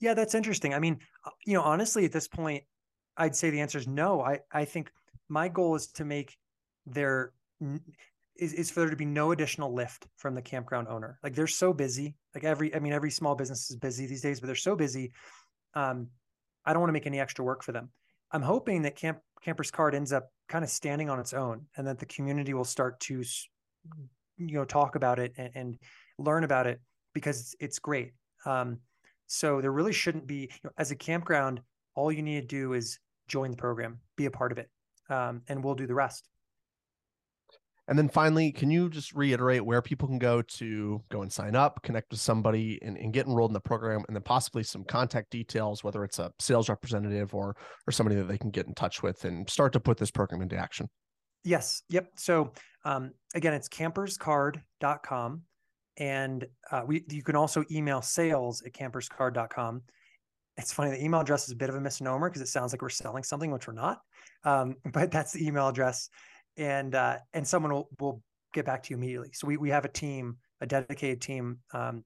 Yeah, 0.00 0.14
that's 0.14 0.34
interesting. 0.34 0.74
I 0.74 0.78
mean, 0.78 0.98
uh, 1.24 1.30
you 1.46 1.54
know, 1.54 1.62
honestly, 1.62 2.04
at 2.04 2.12
this 2.12 2.28
point, 2.28 2.64
I'd 3.16 3.36
say 3.36 3.50
the 3.50 3.60
answer 3.60 3.78
is 3.78 3.86
no. 3.86 4.20
I 4.20 4.40
I 4.52 4.64
think 4.64 4.90
my 5.28 5.48
goal 5.48 5.74
is 5.74 5.86
to 5.92 6.04
make 6.04 6.36
their 6.86 7.32
is, 8.36 8.52
is 8.54 8.70
for 8.70 8.80
there 8.80 8.90
to 8.90 8.96
be 8.96 9.04
no 9.04 9.32
additional 9.32 9.72
lift 9.72 10.06
from 10.16 10.34
the 10.34 10.42
campground 10.42 10.88
owner. 10.88 11.18
Like 11.22 11.34
they're 11.34 11.46
so 11.46 11.72
busy. 11.72 12.16
Like 12.34 12.44
every, 12.44 12.74
I 12.74 12.78
mean, 12.78 12.92
every 12.92 13.10
small 13.10 13.34
business 13.34 13.70
is 13.70 13.76
busy 13.76 14.06
these 14.06 14.22
days, 14.22 14.40
but 14.40 14.46
they're 14.46 14.56
so 14.56 14.74
busy. 14.74 15.12
Um, 15.74 16.08
I 16.64 16.72
don't 16.72 16.80
want 16.80 16.88
to 16.88 16.94
make 16.94 17.06
any 17.06 17.20
extra 17.20 17.44
work 17.44 17.62
for 17.62 17.72
them. 17.72 17.90
I'm 18.30 18.42
hoping 18.42 18.82
that 18.82 18.96
Camp 18.96 19.18
Campers 19.42 19.70
Card 19.70 19.94
ends 19.94 20.12
up 20.12 20.30
kind 20.48 20.64
of 20.64 20.70
standing 20.70 21.10
on 21.10 21.20
its 21.20 21.32
own, 21.32 21.66
and 21.76 21.86
that 21.86 21.98
the 21.98 22.06
community 22.06 22.54
will 22.54 22.64
start 22.64 22.98
to, 23.00 23.22
you 24.38 24.54
know, 24.54 24.64
talk 24.64 24.96
about 24.96 25.18
it 25.18 25.32
and, 25.36 25.50
and 25.54 25.78
learn 26.18 26.44
about 26.44 26.66
it 26.66 26.80
because 27.14 27.40
it's, 27.40 27.56
it's 27.60 27.78
great. 27.78 28.12
Um, 28.46 28.78
so 29.32 29.62
there 29.62 29.72
really 29.72 29.94
shouldn't 29.94 30.26
be, 30.26 30.40
you 30.40 30.60
know, 30.64 30.70
as 30.76 30.90
a 30.90 30.94
campground, 30.94 31.62
all 31.94 32.12
you 32.12 32.22
need 32.22 32.42
to 32.42 32.46
do 32.46 32.74
is 32.74 32.98
join 33.28 33.50
the 33.50 33.56
program, 33.56 33.98
be 34.14 34.26
a 34.26 34.30
part 34.30 34.52
of 34.52 34.58
it, 34.58 34.68
um, 35.08 35.40
and 35.48 35.64
we'll 35.64 35.74
do 35.74 35.86
the 35.86 35.94
rest. 35.94 36.28
And 37.88 37.98
then 37.98 38.10
finally, 38.10 38.52
can 38.52 38.70
you 38.70 38.90
just 38.90 39.14
reiterate 39.14 39.64
where 39.64 39.80
people 39.80 40.06
can 40.06 40.18
go 40.18 40.42
to 40.42 41.02
go 41.10 41.22
and 41.22 41.32
sign 41.32 41.56
up, 41.56 41.82
connect 41.82 42.10
with 42.10 42.20
somebody, 42.20 42.78
and, 42.82 42.98
and 42.98 43.10
get 43.12 43.26
enrolled 43.26 43.50
in 43.50 43.54
the 43.54 43.60
program, 43.60 44.04
and 44.06 44.14
then 44.14 44.22
possibly 44.22 44.62
some 44.62 44.84
contact 44.84 45.30
details, 45.30 45.82
whether 45.82 46.04
it's 46.04 46.18
a 46.18 46.30
sales 46.38 46.68
representative 46.68 47.34
or 47.34 47.56
or 47.88 47.92
somebody 47.92 48.16
that 48.16 48.28
they 48.28 48.38
can 48.38 48.50
get 48.50 48.66
in 48.66 48.74
touch 48.74 49.02
with 49.02 49.24
and 49.24 49.48
start 49.48 49.72
to 49.72 49.80
put 49.80 49.96
this 49.96 50.10
program 50.10 50.42
into 50.42 50.56
action? 50.56 50.90
Yes. 51.42 51.82
Yep. 51.88 52.10
So 52.16 52.52
um, 52.84 53.12
again, 53.34 53.54
it's 53.54 53.70
camperscard.com. 53.70 55.42
And 55.98 56.46
uh, 56.70 56.82
we 56.86 57.04
you 57.10 57.22
can 57.22 57.36
also 57.36 57.64
email 57.70 58.02
sales 58.02 58.62
at 58.62 58.72
camperscard.com. 58.72 59.82
It's 60.56 60.72
funny, 60.72 60.90
the 60.90 61.02
email 61.02 61.20
address 61.20 61.44
is 61.44 61.52
a 61.52 61.56
bit 61.56 61.70
of 61.70 61.76
a 61.76 61.80
misnomer 61.80 62.28
because 62.28 62.42
it 62.42 62.48
sounds 62.48 62.72
like 62.72 62.82
we're 62.82 62.90
selling 62.90 63.22
something, 63.22 63.50
which 63.50 63.66
we're 63.66 63.72
not. 63.72 64.00
Um, 64.44 64.76
but 64.92 65.10
that's 65.10 65.32
the 65.32 65.46
email 65.46 65.68
address 65.68 66.08
and 66.56 66.94
uh, 66.94 67.18
and 67.32 67.46
someone 67.46 67.72
will, 67.72 67.88
will 68.00 68.22
get 68.52 68.64
back 68.66 68.82
to 68.84 68.90
you 68.90 68.96
immediately. 68.96 69.30
So 69.32 69.46
we 69.46 69.56
we 69.56 69.70
have 69.70 69.84
a 69.84 69.88
team, 69.88 70.36
a 70.60 70.66
dedicated 70.66 71.20
team 71.20 71.58
um, 71.72 72.04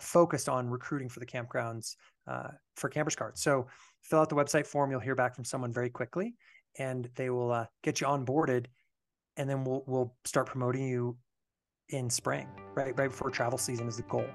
focused 0.00 0.48
on 0.48 0.68
recruiting 0.68 1.08
for 1.08 1.20
the 1.20 1.26
campgrounds 1.26 1.96
uh, 2.26 2.48
for 2.76 2.88
campers 2.88 3.16
cards. 3.16 3.42
So 3.42 3.66
fill 4.02 4.20
out 4.20 4.28
the 4.28 4.36
website 4.36 4.66
form. 4.66 4.90
You'll 4.90 5.00
hear 5.00 5.14
back 5.14 5.34
from 5.34 5.44
someone 5.44 5.72
very 5.72 5.90
quickly, 5.90 6.34
and 6.78 7.08
they 7.14 7.30
will 7.30 7.52
uh, 7.52 7.66
get 7.82 8.00
you 8.00 8.06
onboarded, 8.06 8.66
and 9.36 9.48
then 9.48 9.64
we'll 9.64 9.84
we'll 9.86 10.14
start 10.24 10.46
promoting 10.46 10.86
you 10.86 11.16
in 11.90 12.10
spring, 12.10 12.48
right 12.74 12.96
right 12.98 13.10
before 13.10 13.30
travel 13.30 13.58
season 13.58 13.88
is 13.88 13.96
the 13.96 14.02
goal. 14.04 14.26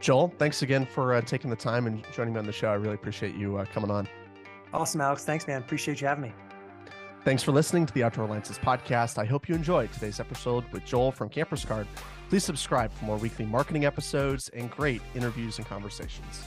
Joel, 0.00 0.32
thanks 0.38 0.62
again 0.62 0.86
for 0.86 1.14
uh, 1.14 1.20
taking 1.20 1.50
the 1.50 1.56
time 1.56 1.86
and 1.86 2.04
joining 2.12 2.32
me 2.34 2.38
on 2.38 2.46
the 2.46 2.52
show. 2.52 2.68
I 2.68 2.74
really 2.74 2.94
appreciate 2.94 3.34
you 3.34 3.58
uh, 3.58 3.64
coming 3.66 3.90
on. 3.90 4.08
Awesome, 4.72 5.00
Alex. 5.00 5.24
Thanks, 5.24 5.46
man. 5.46 5.60
Appreciate 5.60 6.00
you 6.00 6.06
having 6.06 6.22
me. 6.22 6.32
Thanks 7.24 7.42
for 7.42 7.52
listening 7.52 7.84
to 7.84 7.92
the 7.92 8.04
Outdoor 8.04 8.26
Alliances 8.26 8.58
podcast. 8.58 9.18
I 9.18 9.24
hope 9.24 9.48
you 9.48 9.54
enjoyed 9.54 9.92
today's 9.92 10.20
episode 10.20 10.64
with 10.72 10.84
Joel 10.84 11.10
from 11.10 11.28
Campers 11.28 11.64
Card. 11.64 11.86
Please 12.28 12.44
subscribe 12.44 12.92
for 12.92 13.04
more 13.06 13.16
weekly 13.16 13.44
marketing 13.44 13.84
episodes 13.84 14.48
and 14.50 14.70
great 14.70 15.02
interviews 15.14 15.58
and 15.58 15.66
conversations. 15.66 16.44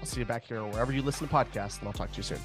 I'll 0.00 0.06
see 0.06 0.20
you 0.20 0.26
back 0.26 0.44
here 0.44 0.62
wherever 0.64 0.92
you 0.92 1.02
listen 1.02 1.28
to 1.28 1.32
podcasts, 1.32 1.78
and 1.78 1.86
I'll 1.86 1.94
talk 1.94 2.10
to 2.10 2.16
you 2.16 2.22
soon. 2.24 2.40